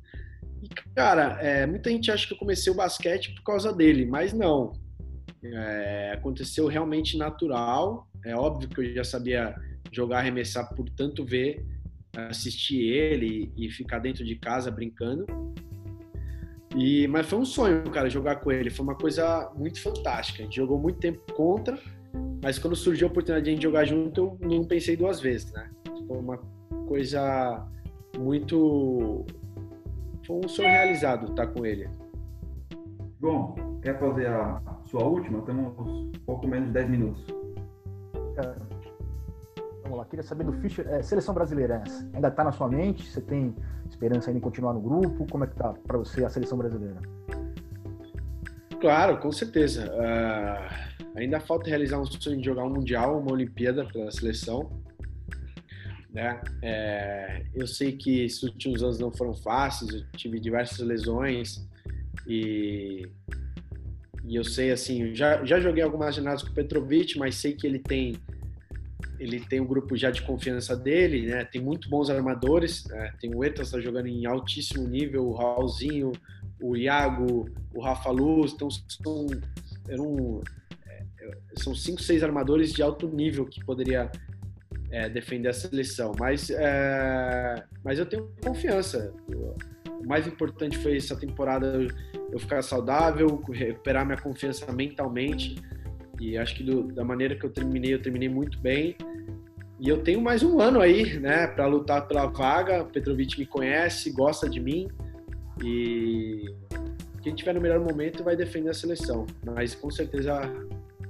E, 0.62 0.68
cara, 0.94 1.38
é, 1.40 1.66
muita 1.66 1.90
gente 1.90 2.10
acha 2.10 2.28
que 2.28 2.34
eu 2.34 2.38
comecei 2.38 2.70
o 2.70 2.76
basquete 2.76 3.34
por 3.34 3.42
causa 3.42 3.72
dele, 3.72 4.04
mas 4.04 4.34
não. 4.34 4.74
É, 5.42 6.12
aconteceu 6.14 6.66
realmente 6.66 7.16
natural. 7.16 8.06
É 8.24 8.36
óbvio 8.36 8.68
que 8.68 8.80
eu 8.80 8.94
já 8.94 9.02
sabia 9.02 9.56
jogar, 9.90 10.18
arremessar 10.18 10.72
por 10.74 10.88
tanto 10.90 11.24
ver, 11.24 11.64
assistir 12.28 12.80
ele 12.80 13.50
e 13.56 13.70
ficar 13.70 13.98
dentro 13.98 14.24
de 14.24 14.36
casa 14.36 14.70
brincando. 14.70 15.24
E, 16.76 17.08
mas 17.08 17.26
foi 17.26 17.38
um 17.38 17.44
sonho, 17.46 17.82
cara, 17.90 18.10
jogar 18.10 18.36
com 18.36 18.52
ele. 18.52 18.68
Foi 18.68 18.84
uma 18.84 18.94
coisa 18.94 19.50
muito 19.56 19.80
fantástica. 19.80 20.42
A 20.42 20.44
gente 20.44 20.56
jogou 20.56 20.78
muito 20.78 20.98
tempo 20.98 21.20
contra, 21.32 21.78
mas 22.42 22.58
quando 22.58 22.74
surgiu 22.74 23.06
a 23.06 23.10
oportunidade 23.10 23.44
de 23.44 23.50
a 23.50 23.54
gente 23.54 23.62
jogar 23.62 23.84
junto, 23.84 24.36
eu 24.40 24.48
não 24.48 24.64
pensei 24.64 24.96
duas 24.96 25.20
vezes, 25.20 25.52
né? 25.52 25.70
Foi 26.06 26.18
uma 26.18 26.38
coisa 26.86 27.66
muito. 28.18 29.24
Foi 30.26 30.36
um 30.44 30.48
sonho 30.48 30.68
realizado 30.68 31.30
estar 31.30 31.46
com 31.48 31.64
ele. 31.64 31.88
Bom, 33.20 33.54
quer 33.80 33.98
fazer 33.98 34.26
a 34.26 34.60
sua 34.86 35.04
última? 35.04 35.42
Temos 35.42 36.10
pouco 36.26 36.46
menos 36.46 36.68
de 36.68 36.74
10 36.74 36.90
minutos. 36.90 37.24
Vamos 39.84 39.98
lá, 39.98 40.04
queria 40.04 40.22
saber 40.22 40.44
do 40.44 40.52
Fischer. 40.54 40.86
É, 40.88 41.02
seleção 41.02 41.34
brasileira, 41.34 41.82
ainda 42.12 42.28
está 42.28 42.42
na 42.42 42.52
sua 42.52 42.68
mente? 42.68 43.08
Você 43.08 43.20
tem 43.20 43.54
esperança 43.88 44.30
ainda 44.30 44.38
em 44.38 44.42
continuar 44.42 44.74
no 44.74 44.80
grupo? 44.80 45.26
Como 45.30 45.44
é 45.44 45.46
que 45.46 45.54
tá 45.54 45.74
para 45.86 45.98
você 45.98 46.24
a 46.24 46.30
seleção 46.30 46.58
brasileira? 46.58 47.00
Claro, 48.82 49.16
com 49.18 49.30
certeza. 49.30 49.88
Uh, 49.94 51.16
ainda 51.16 51.38
falta 51.38 51.70
realizar 51.70 52.00
um 52.00 52.04
sonho 52.04 52.38
de 52.38 52.44
jogar 52.44 52.64
um 52.64 52.70
mundial, 52.70 53.20
uma 53.20 53.30
Olimpíada 53.30 53.86
pela 53.86 54.10
seleção. 54.10 54.82
Né? 56.12 56.40
É, 56.60 57.44
eu 57.54 57.64
sei 57.68 57.92
que 57.92 58.24
esses 58.24 58.42
últimos 58.42 58.82
anos 58.82 58.98
não 58.98 59.12
foram 59.12 59.34
fáceis, 59.34 59.94
eu 59.94 60.04
tive 60.16 60.40
diversas 60.40 60.80
lesões 60.80 61.64
e, 62.26 63.08
e 64.24 64.34
eu 64.34 64.42
sei 64.42 64.72
assim, 64.72 65.14
já, 65.14 65.44
já 65.44 65.60
joguei 65.60 65.84
algumas 65.84 66.16
jornadas 66.16 66.42
com 66.42 66.50
o 66.50 66.54
Petrovic, 66.54 67.16
mas 67.16 67.36
sei 67.36 67.52
que 67.52 67.64
ele 67.64 67.78
tem 67.78 68.16
ele 69.20 69.38
tem 69.38 69.60
um 69.60 69.66
grupo 69.66 69.96
já 69.96 70.10
de 70.10 70.22
confiança 70.22 70.76
dele, 70.76 71.26
né? 71.26 71.44
Tem 71.44 71.62
muito 71.62 71.88
bons 71.88 72.10
armadores, 72.10 72.84
né? 72.86 73.14
tem 73.20 73.32
o 73.32 73.44
Etas 73.44 73.70
tá 73.70 73.78
jogando 73.78 74.08
em 74.08 74.26
altíssimo 74.26 74.88
nível, 74.88 75.28
o 75.28 75.32
Raulzinho, 75.32 76.10
o 76.62 76.76
Iago, 76.76 77.48
o 77.74 77.80
Rafa 77.80 78.10
Luz, 78.10 78.52
então 78.52 78.70
são 78.70 79.26
eram, 79.88 80.40
é, 80.86 81.04
são 81.58 81.74
cinco, 81.74 82.00
seis 82.00 82.22
armadores 82.22 82.72
de 82.72 82.82
alto 82.82 83.08
nível 83.08 83.44
que 83.44 83.64
poderia 83.64 84.10
é, 84.90 85.08
defender 85.08 85.48
a 85.48 85.52
seleção. 85.52 86.12
Mas, 86.18 86.50
é, 86.50 87.64
mas 87.82 87.98
eu 87.98 88.06
tenho 88.06 88.30
confiança. 88.44 89.12
O 89.88 90.06
mais 90.06 90.26
importante 90.26 90.78
foi 90.78 90.96
essa 90.96 91.16
temporada 91.16 91.86
eu 92.30 92.38
ficar 92.38 92.62
saudável, 92.62 93.42
recuperar 93.50 94.04
minha 94.04 94.18
confiança 94.18 94.70
mentalmente. 94.72 95.56
E 96.20 96.38
acho 96.38 96.54
que 96.54 96.62
do, 96.62 96.84
da 96.84 97.04
maneira 97.04 97.34
que 97.34 97.44
eu 97.44 97.50
terminei, 97.50 97.94
eu 97.94 98.02
terminei 98.02 98.28
muito 98.28 98.58
bem. 98.60 98.96
E 99.80 99.88
eu 99.88 100.02
tenho 100.02 100.20
mais 100.20 100.42
um 100.42 100.60
ano 100.60 100.80
aí, 100.80 101.18
né, 101.18 101.48
para 101.48 101.66
lutar 101.66 102.06
pela 102.06 102.26
vaga. 102.26 102.82
O 102.82 102.86
Petrovic 102.86 103.38
me 103.38 103.46
conhece, 103.46 104.12
gosta 104.12 104.48
de 104.48 104.60
mim. 104.60 104.88
E 105.62 106.54
quem 107.22 107.34
tiver 107.34 107.54
no 107.54 107.60
melhor 107.60 107.80
momento 107.80 108.22
vai 108.22 108.36
defender 108.36 108.70
a 108.70 108.74
seleção. 108.74 109.26
Mas 109.44 109.74
com 109.74 109.90
certeza 109.90 110.40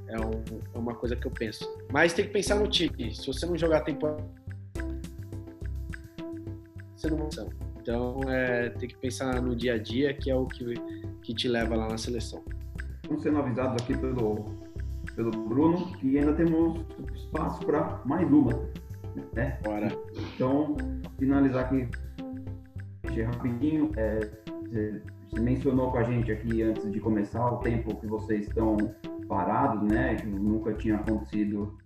é, 0.08 0.18
um, 0.18 0.42
é 0.74 0.78
uma 0.78 0.94
coisa 0.94 1.16
que 1.16 1.26
eu 1.26 1.30
penso. 1.30 1.68
Mas 1.92 2.12
tem 2.12 2.26
que 2.26 2.32
pensar 2.32 2.56
no 2.56 2.68
time. 2.68 3.14
Se 3.14 3.26
você 3.26 3.46
não 3.46 3.56
jogar 3.56 3.78
a 3.78 3.82
temporada, 3.82 4.24
você 6.96 7.08
não 7.10 7.16
vai. 7.16 7.48
Então 7.80 8.20
é, 8.28 8.70
tem 8.70 8.88
que 8.88 8.96
pensar 8.96 9.40
no 9.42 9.56
dia 9.56 9.74
a 9.74 9.78
dia, 9.78 10.14
que 10.14 10.30
é 10.30 10.36
o 10.36 10.46
que, 10.46 10.74
que 11.22 11.34
te 11.34 11.48
leva 11.48 11.74
lá 11.74 11.88
na 11.88 11.98
seleção. 11.98 12.42
Estamos 13.02 13.22
sendo 13.22 13.38
avisados 13.38 13.82
aqui 13.82 13.96
pelo 13.96 14.62
pelo 15.14 15.30
Bruno 15.30 15.92
e 16.02 16.18
ainda 16.18 16.32
temos 16.32 16.80
espaço 17.14 17.64
para 17.66 18.00
mais 18.04 18.30
uma. 18.30 18.52
Né? 19.34 19.58
Bora. 19.62 19.88
Então, 20.34 20.76
finalizar 21.18 21.66
aqui 21.66 21.88
rapidinho. 23.20 23.90
É, 23.96 24.20
você 25.28 25.40
mencionou 25.40 25.90
com 25.90 25.98
a 25.98 26.02
gente 26.02 26.32
aqui 26.32 26.62
antes 26.62 26.90
de 26.90 26.98
começar 26.98 27.44
o 27.52 27.58
tempo 27.58 27.94
que 27.96 28.06
vocês 28.06 28.46
estão 28.46 28.76
parados, 29.28 29.82
né? 29.90 30.14
Que 30.14 30.26
nunca 30.26 30.72
tinha 30.72 30.96
acontecido 30.96 31.76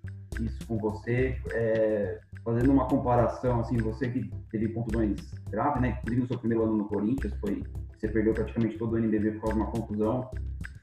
isso 0.41 0.67
com 0.69 0.79
você. 0.79 1.37
É, 1.53 2.21
fazendo 2.45 2.71
uma 2.71 2.87
comparação, 2.87 3.61
assim, 3.61 3.77
você 3.79 4.09
que 4.09 4.31
teve 4.53 4.69
contusões 4.69 5.21
graves, 5.51 5.83
né? 5.83 5.99
Inclusive 5.99 6.21
no 6.23 6.29
seu 6.29 6.39
primeiro 6.39 6.65
ano 6.65 6.77
no 6.77 6.85
Corinthians, 6.85 7.35
foi 7.41 7.65
você 7.99 8.09
perdeu 8.09 8.35
praticamente 8.35 8.79
todo 8.79 8.93
o 8.93 8.99
NBB 8.99 9.33
por 9.33 9.41
causa 9.43 9.55
de 9.55 9.61
uma 9.63 9.71
contusão. 9.71 10.31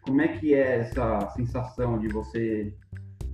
Como 0.01 0.21
é 0.21 0.27
que 0.27 0.53
é 0.53 0.79
essa 0.79 1.29
sensação 1.36 1.97
de 1.99 2.08
você? 2.08 2.75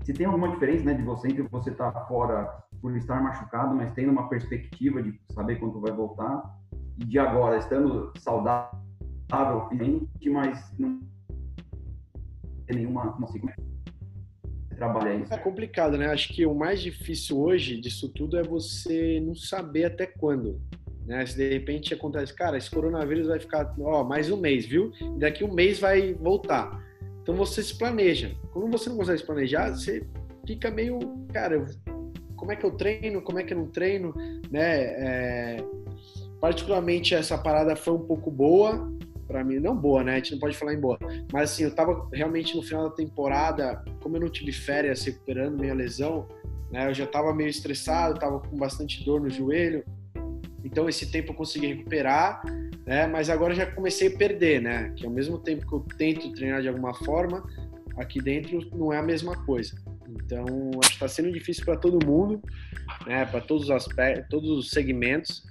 Se 0.03 0.13
tem 0.13 0.25
alguma 0.25 0.49
diferença, 0.49 0.83
né, 0.83 0.93
de 0.93 1.03
você 1.03 1.27
entre 1.29 1.43
você 1.43 1.71
estar 1.71 1.91
tá 1.91 2.05
fora 2.05 2.63
por 2.81 2.95
estar 2.95 3.21
machucado, 3.21 3.75
mas 3.75 3.93
tendo 3.93 4.11
uma 4.11 4.27
perspectiva 4.27 5.01
de 5.01 5.19
saber 5.31 5.55
quando 5.57 5.79
vai 5.79 5.91
voltar, 5.91 6.58
de 7.05 7.19
agora 7.19 7.57
estando 7.57 8.11
saudável, 8.17 9.69
mas 10.31 10.71
não 10.77 10.99
tem 12.67 12.77
nenhuma, 12.77 13.15
não 13.19 13.27
sei 13.27 13.39
como 13.39 13.51
é 13.51 13.69
trabalha 14.79 15.15
isso. 15.15 15.33
É 15.33 15.37
complicado, 15.37 15.97
né? 15.97 16.07
Acho 16.07 16.33
que 16.33 16.45
o 16.45 16.55
mais 16.55 16.81
difícil 16.81 17.37
hoje 17.37 17.79
disso 17.79 18.09
tudo 18.09 18.37
é 18.37 18.43
você 18.43 19.19
não 19.19 19.35
saber 19.35 19.85
até 19.85 20.07
quando. 20.07 20.59
Né? 21.05 21.25
Se 21.25 21.35
de 21.35 21.49
repente 21.49 21.93
acontece, 21.93 22.33
cara, 22.33 22.57
esse 22.57 22.71
coronavírus 22.71 23.27
vai 23.27 23.39
ficar 23.39 23.75
ó, 23.79 24.03
mais 24.03 24.31
um 24.31 24.37
mês, 24.37 24.65
viu? 24.65 24.91
Daqui 25.17 25.43
um 25.43 25.53
mês 25.53 25.79
vai 25.79 26.13
voltar. 26.13 26.81
Então 27.21 27.35
você 27.35 27.61
se 27.61 27.77
planeja. 27.77 28.31
Quando 28.53 28.71
você 28.71 28.89
não 28.89 28.97
consegue 28.97 29.19
se 29.19 29.25
planejar, 29.25 29.71
você 29.71 30.07
fica 30.47 30.71
meio, 30.71 30.99
cara, 31.33 31.65
como 32.35 32.51
é 32.51 32.55
que 32.55 32.65
eu 32.65 32.71
treino, 32.71 33.21
como 33.21 33.37
é 33.37 33.43
que 33.43 33.53
eu 33.53 33.57
não 33.57 33.67
treino, 33.67 34.13
né? 34.49 34.81
É... 34.81 35.57
Particularmente 36.39 37.13
essa 37.13 37.37
parada 37.37 37.75
foi 37.75 37.93
um 37.93 38.05
pouco 38.05 38.31
boa 38.31 38.91
para 39.27 39.43
mim, 39.43 39.59
não 39.59 39.75
boa, 39.75 40.03
né? 40.03 40.13
A 40.13 40.15
gente 40.15 40.31
não 40.31 40.39
pode 40.39 40.57
falar 40.57 40.73
em 40.73 40.79
boa, 40.79 40.97
mas 41.31 41.51
assim, 41.51 41.63
eu 41.63 41.75
tava 41.75 42.09
realmente 42.11 42.55
no 42.55 42.63
final 42.63 42.89
da 42.89 42.95
temporada, 42.95 43.83
como 44.01 44.17
eu 44.17 44.21
não 44.21 44.29
tive 44.29 44.51
férias 44.51 45.03
recuperando 45.03 45.59
minha 45.59 45.73
lesão, 45.75 46.27
né? 46.71 46.87
Eu 46.89 46.95
já 46.95 47.05
tava 47.05 47.31
meio 47.31 47.49
estressado, 47.49 48.19
tava 48.19 48.39
com 48.39 48.57
bastante 48.57 49.05
dor 49.05 49.21
no 49.21 49.29
joelho, 49.29 49.85
então 50.63 50.89
esse 50.89 51.11
tempo 51.11 51.31
eu 51.31 51.35
consegui 51.35 51.67
recuperar, 51.67 52.41
né? 52.85 53.05
Mas 53.05 53.29
agora 53.29 53.53
já 53.53 53.67
comecei 53.67 54.07
a 54.07 54.17
perder, 54.17 54.61
né? 54.61 54.91
Que 54.95 55.05
ao 55.05 55.11
mesmo 55.11 55.37
tempo 55.37 55.67
que 55.67 55.73
eu 55.73 55.85
tento 55.95 56.31
treinar 56.33 56.61
de 56.63 56.67
alguma 56.67 56.93
forma, 56.93 57.43
aqui 57.97 58.19
dentro 58.19 58.67
não 58.75 58.91
é 58.91 58.97
a 58.97 59.03
mesma 59.03 59.35
coisa. 59.45 59.75
Então 60.09 60.45
acho 60.81 60.89
que 60.89 60.95
está 60.95 61.07
sendo 61.07 61.31
difícil 61.31 61.65
para 61.65 61.77
todo 61.77 62.05
mundo, 62.05 62.41
né? 63.05 63.25
Para 63.25 63.41
todos 63.41 63.65
os 63.65 63.71
aspectos, 63.71 64.27
todos 64.29 64.49
os 64.49 64.71
segmentos. 64.71 65.47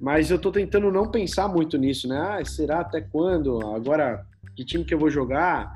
Mas 0.00 0.30
eu 0.30 0.36
estou 0.36 0.52
tentando 0.52 0.90
não 0.92 1.10
pensar 1.10 1.48
muito 1.48 1.76
nisso, 1.76 2.06
né? 2.06 2.18
Ah, 2.18 2.44
será 2.44 2.80
até 2.80 3.00
quando? 3.00 3.58
Agora 3.74 4.24
que 4.54 4.64
time 4.64 4.84
que 4.84 4.94
eu 4.94 4.98
vou 4.98 5.10
jogar? 5.10 5.72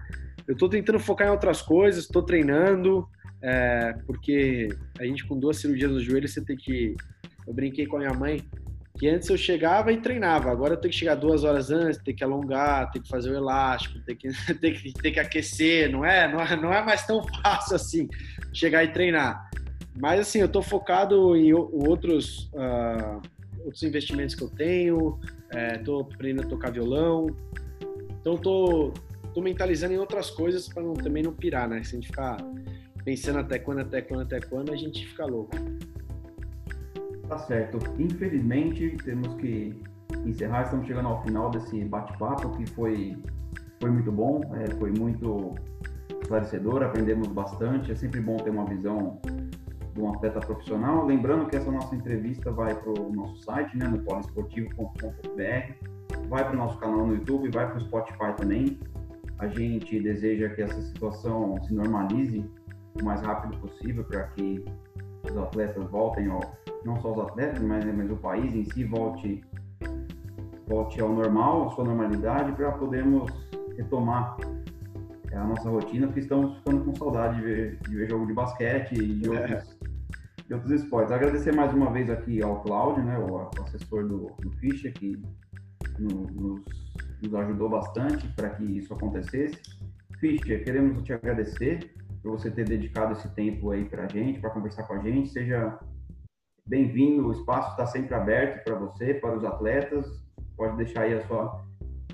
Eu 0.47 0.55
estou 0.55 0.69
tentando 0.69 0.99
focar 0.99 1.29
em 1.29 1.31
outras 1.31 1.63
coisas, 1.63 2.05
estou 2.05 2.23
treinando, 2.23 3.09
é, 3.41 3.95
porque 4.07 4.69
a 4.99 5.05
gente 5.05 5.25
com 5.27 5.39
duas 5.39 5.57
cirurgias 5.57 5.91
no 5.91 6.01
joelho, 6.01 6.29
você 6.29 6.45
tem 6.45 6.57
que. 6.57 6.97
Eu 7.47 7.53
brinquei 7.53 7.87
com 7.87 7.97
a 7.97 8.01
minha 8.01 8.15
mãe, 8.15 8.45
que 8.99 9.09
antes 9.09 9.29
eu 9.29 9.37
chegava 9.37 9.93
e 9.93 10.01
treinava, 10.01 10.51
agora 10.51 10.75
eu 10.75 10.77
tenho 10.77 10.93
que 10.93 10.99
chegar 10.99 11.17
duas 11.17 11.43
horas 11.43 11.71
antes, 11.71 12.01
tem 12.03 12.15
que 12.15 12.23
alongar, 12.23 12.91
tem 12.91 13.03
que 13.03 13.09
fazer 13.09 13.31
o 13.31 13.37
elástico, 13.37 13.99
tem 14.01 14.15
que, 14.15 14.29
tem 14.61 14.73
que, 14.73 14.93
tem 14.93 15.13
que 15.13 15.21
aquecer, 15.21 15.91
não 15.91 16.05
é? 16.05 16.31
não 16.31 16.41
é? 16.41 16.57
Não 16.57 16.73
é 16.73 16.85
mais 16.85 17.05
tão 17.05 17.23
fácil 17.43 17.77
assim 17.77 18.09
chegar 18.53 18.85
e 18.85 18.93
treinar. 18.93 19.51
Mas 19.99 20.21
assim, 20.21 20.39
eu 20.39 20.47
estou 20.47 20.63
focado 20.63 21.37
em 21.37 21.53
outros, 21.53 22.51
uh, 22.55 23.21
outros 23.65 23.83
investimentos 23.83 24.35
que 24.35 24.43
eu 24.43 24.49
tenho, 24.51 25.19
estou 25.75 26.01
é, 26.01 26.15
aprendendo 26.15 26.47
a 26.47 26.49
tocar 26.49 26.71
violão, 26.71 27.27
então 28.21 28.37
tô, 28.37 28.93
tô 29.35 29.41
mentalizando 29.41 29.95
em 29.95 29.99
outras 29.99 30.31
coisas 30.31 30.69
para 30.69 30.83
também 30.95 31.23
não 31.23 31.33
pirar, 31.33 31.69
né? 31.69 31.83
Se 31.83 31.97
a 31.97 32.01
gente 32.01 32.07
ficar 32.07 32.37
pensando 33.05 33.39
até 33.41 33.59
quando, 33.59 33.81
até 33.81 34.01
quando, 34.01 34.23
até 34.23 34.41
quando, 34.41 34.73
a 34.73 34.77
gente 34.77 35.07
fica 35.07 35.27
louco. 35.27 35.57
Tá 37.29 37.39
certo. 37.39 37.79
Infelizmente, 37.99 38.97
temos 39.05 39.35
que 39.41 39.75
encerrar. 40.25 40.63
Estamos 40.63 40.87
chegando 40.87 41.09
ao 41.09 41.23
final 41.25 41.51
desse 41.51 41.85
bate-papo 41.85 42.57
que 42.57 42.67
foi, 42.67 43.17
foi 43.81 43.91
muito 43.91 44.13
bom, 44.13 44.41
é, 44.55 44.71
foi 44.77 44.93
muito 44.93 45.55
esclarecedor, 46.21 46.83
aprendemos 46.83 47.29
bastante. 47.29 47.91
É 47.91 47.95
sempre 47.95 48.21
bom 48.21 48.37
ter 48.37 48.51
uma 48.51 48.67
visão 48.67 49.21
de 49.95 50.01
um 50.01 50.13
atleta 50.13 50.41
profissional. 50.41 51.07
Lembrando 51.07 51.47
que 51.47 51.57
essa 51.57 51.71
nossa 51.71 51.95
entrevista 51.95 52.51
vai 52.51 52.75
para 52.75 52.91
o 52.91 53.13
nosso 53.13 53.37
site, 53.43 53.77
né, 53.77 53.87
no 53.87 53.99
poliesportivo.com.br. 54.01 56.29
vai 56.29 56.45
para 56.45 56.53
o 56.53 56.57
nosso 56.57 56.79
canal 56.79 57.07
no 57.07 57.15
YouTube, 57.15 57.51
vai 57.51 57.69
para 57.69 57.79
o 57.79 57.81
Spotify 57.81 58.35
também. 58.37 58.79
A 59.39 59.49
gente 59.49 60.01
deseja 60.01 60.49
que 60.51 60.63
essa 60.63 60.81
situação 60.81 61.57
se 61.65 61.75
normalize 61.75 62.45
o 63.01 63.05
mais 63.05 63.21
rápido 63.23 63.59
possível 63.59 64.05
para 64.05 64.25
que 64.29 64.65
os 65.25 65.37
atletas 65.37 65.89
voltem, 65.91 66.29
ao, 66.29 66.41
não 66.85 67.01
só 67.01 67.13
os 67.13 67.19
atletas, 67.19 67.63
mas, 67.63 67.85
mas 67.85 68.11
o 68.11 68.17
país 68.17 68.55
em 68.55 68.65
si 68.65 68.85
volte, 68.85 69.45
volte 70.67 71.01
ao 71.01 71.09
normal, 71.09 71.69
à 71.69 71.71
sua 71.71 71.85
normalidade, 71.85 72.53
para 72.53 72.73
podermos 72.73 73.31
retomar 73.77 74.37
é, 75.31 75.37
a 75.37 75.45
nossa 75.45 75.69
rotina, 75.69 76.07
porque 76.07 76.21
estamos 76.21 76.57
ficando 76.59 76.85
com 76.85 76.95
saudade 76.95 77.37
de 77.37 77.43
ver, 77.43 77.79
de 77.89 77.97
ver 77.97 78.11
jogo 78.11 78.27
de 78.27 78.35
basquete 78.35 78.95
e 78.95 79.15
de 79.15 79.29
outros, 79.29 79.72
outros 80.53 80.83
esportes. 80.83 81.13
Agradecer 81.13 81.55
mais 81.55 81.73
uma 81.73 81.91
vez 81.91 82.11
aqui 82.11 82.43
ao 82.43 82.63
Cláudio, 82.63 83.05
né, 83.05 83.19
o 83.19 83.49
assessor 83.63 84.07
do, 84.07 84.31
do 84.41 84.51
Fischer, 84.59 84.93
que 84.93 85.21
nos, 85.99 86.63
nos 87.23 87.35
ajudou 87.35 87.69
bastante 87.69 88.27
para 88.29 88.51
que 88.51 88.65
isso 88.65 88.93
acontecesse. 88.95 89.57
Fischer, 90.19 90.65
queremos 90.65 91.03
te 91.03 91.13
agradecer 91.13 91.93
por 92.23 92.39
você 92.39 92.51
ter 92.51 92.65
dedicado 92.65 93.13
esse 93.13 93.29
tempo 93.35 93.71
aí 93.71 93.85
para 93.85 94.05
a 94.05 94.09
gente, 94.09 94.41
para 94.41 94.51
conversar 94.51 94.85
com 94.85 94.95
a 94.95 94.99
gente. 94.99 95.29
Seja 95.31 95.79
bem-vindo, 96.67 97.27
o 97.27 97.33
espaço 97.33 97.71
está 97.71 97.87
sempre 97.87 98.15
aberto 98.15 98.65
para 98.65 98.77
você, 98.77 99.15
para 99.15 99.37
os 99.37 99.45
atletas. 99.45 100.07
Pode 100.57 100.77
deixar 100.77 101.03
aí 101.03 101.15
a 101.15 101.27
sua 101.27 101.65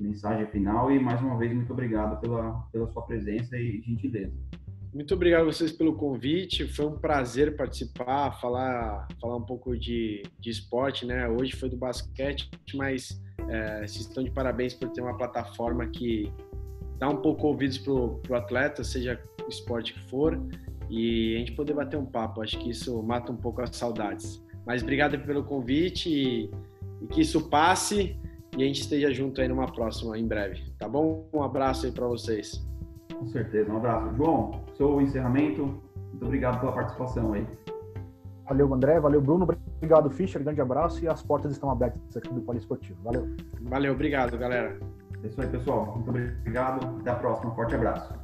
mensagem 0.01 0.47
final 0.47 0.91
e 0.91 0.99
mais 0.99 1.21
uma 1.21 1.37
vez 1.37 1.53
muito 1.53 1.73
obrigado 1.73 2.21
pela, 2.21 2.53
pela 2.73 2.87
sua 2.89 3.03
presença 3.03 3.57
e 3.57 3.83
gentileza. 3.83 4.33
Muito 4.93 5.15
obrigado 5.15 5.43
a 5.43 5.45
vocês 5.45 5.71
pelo 5.71 5.95
convite. 5.95 6.67
Foi 6.67 6.87
um 6.87 6.99
prazer 6.99 7.57
participar, 7.57 8.33
falar, 8.41 9.07
falar 9.21 9.37
um 9.37 9.43
pouco 9.43 9.77
de, 9.77 10.23
de 10.41 10.51
esporte, 10.51 11.05
né? 11.05 11.29
Hoje 11.29 11.55
foi 11.55 11.69
do 11.69 11.77
basquete, 11.77 12.49
mas 12.75 13.21
é, 13.49 13.79
vocês 13.79 14.07
estão 14.07 14.25
de 14.25 14.31
parabéns 14.31 14.73
por 14.73 14.89
ter 14.91 15.03
uma 15.03 15.17
plataforma 15.17 15.87
que 15.87 16.33
dá 16.99 17.09
um 17.09 17.17
pouco 17.17 17.47
ouvidos 17.47 17.77
pro, 17.79 18.19
pro 18.23 18.37
atleta, 18.37 18.83
seja 18.83 19.21
o 19.45 19.49
esporte 19.49 19.93
que 19.93 20.01
for, 20.09 20.41
e 20.89 21.37
a 21.37 21.39
gente 21.39 21.53
poder 21.53 21.75
bater 21.75 21.99
um 21.99 22.07
papo. 22.07 22.43
Acho 22.43 22.59
que 22.59 22.71
isso 22.71 23.03
mata 23.03 23.31
um 23.31 23.37
pouco 23.37 23.61
as 23.61 23.77
saudades. 23.77 24.43
Mas 24.67 24.83
obrigado 24.83 25.19
pelo 25.21 25.45
convite 25.45 26.09
e, 26.09 26.51
e 27.03 27.07
que 27.09 27.21
isso 27.21 27.49
passe 27.49 28.17
e 28.57 28.63
a 28.63 28.67
gente 28.67 28.81
esteja 28.81 29.13
junto 29.13 29.41
aí 29.41 29.49
numa 29.49 29.71
próxima 29.71 30.19
em 30.19 30.27
breve, 30.27 30.63
tá 30.79 30.89
bom? 30.89 31.29
Um 31.33 31.43
abraço 31.43 31.87
aí 31.87 31.93
para 31.93 32.07
vocês. 32.07 32.67
Com 33.19 33.27
certeza, 33.27 33.73
um 33.73 33.77
abraço. 33.77 34.15
João, 34.17 34.63
seu 34.77 35.01
encerramento, 35.01 35.63
muito 36.11 36.25
obrigado 36.25 36.61
pela 36.61 36.73
participação 36.73 37.33
aí. 37.33 37.47
Valeu, 38.49 38.73
André. 38.73 38.99
Valeu, 38.99 39.21
Bruno. 39.21 39.47
Obrigado, 39.77 40.11
Fischer. 40.11 40.43
Grande 40.43 40.61
abraço 40.61 41.05
e 41.05 41.09
as 41.09 41.23
portas 41.23 41.53
estão 41.53 41.71
abertas 41.71 42.17
aqui 42.17 42.33
do 42.33 42.41
Poliesportivo. 42.41 42.99
Valeu. 43.03 43.29
Valeu, 43.63 43.93
obrigado, 43.93 44.39
galera. 44.39 44.79
É 45.23 45.27
isso 45.27 45.41
aí, 45.41 45.49
pessoal. 45.49 45.95
Muito 45.95 46.09
obrigado. 46.09 46.99
Até 47.01 47.11
a 47.11 47.15
próxima. 47.17 47.55
Forte 47.55 47.75
abraço. 47.75 48.18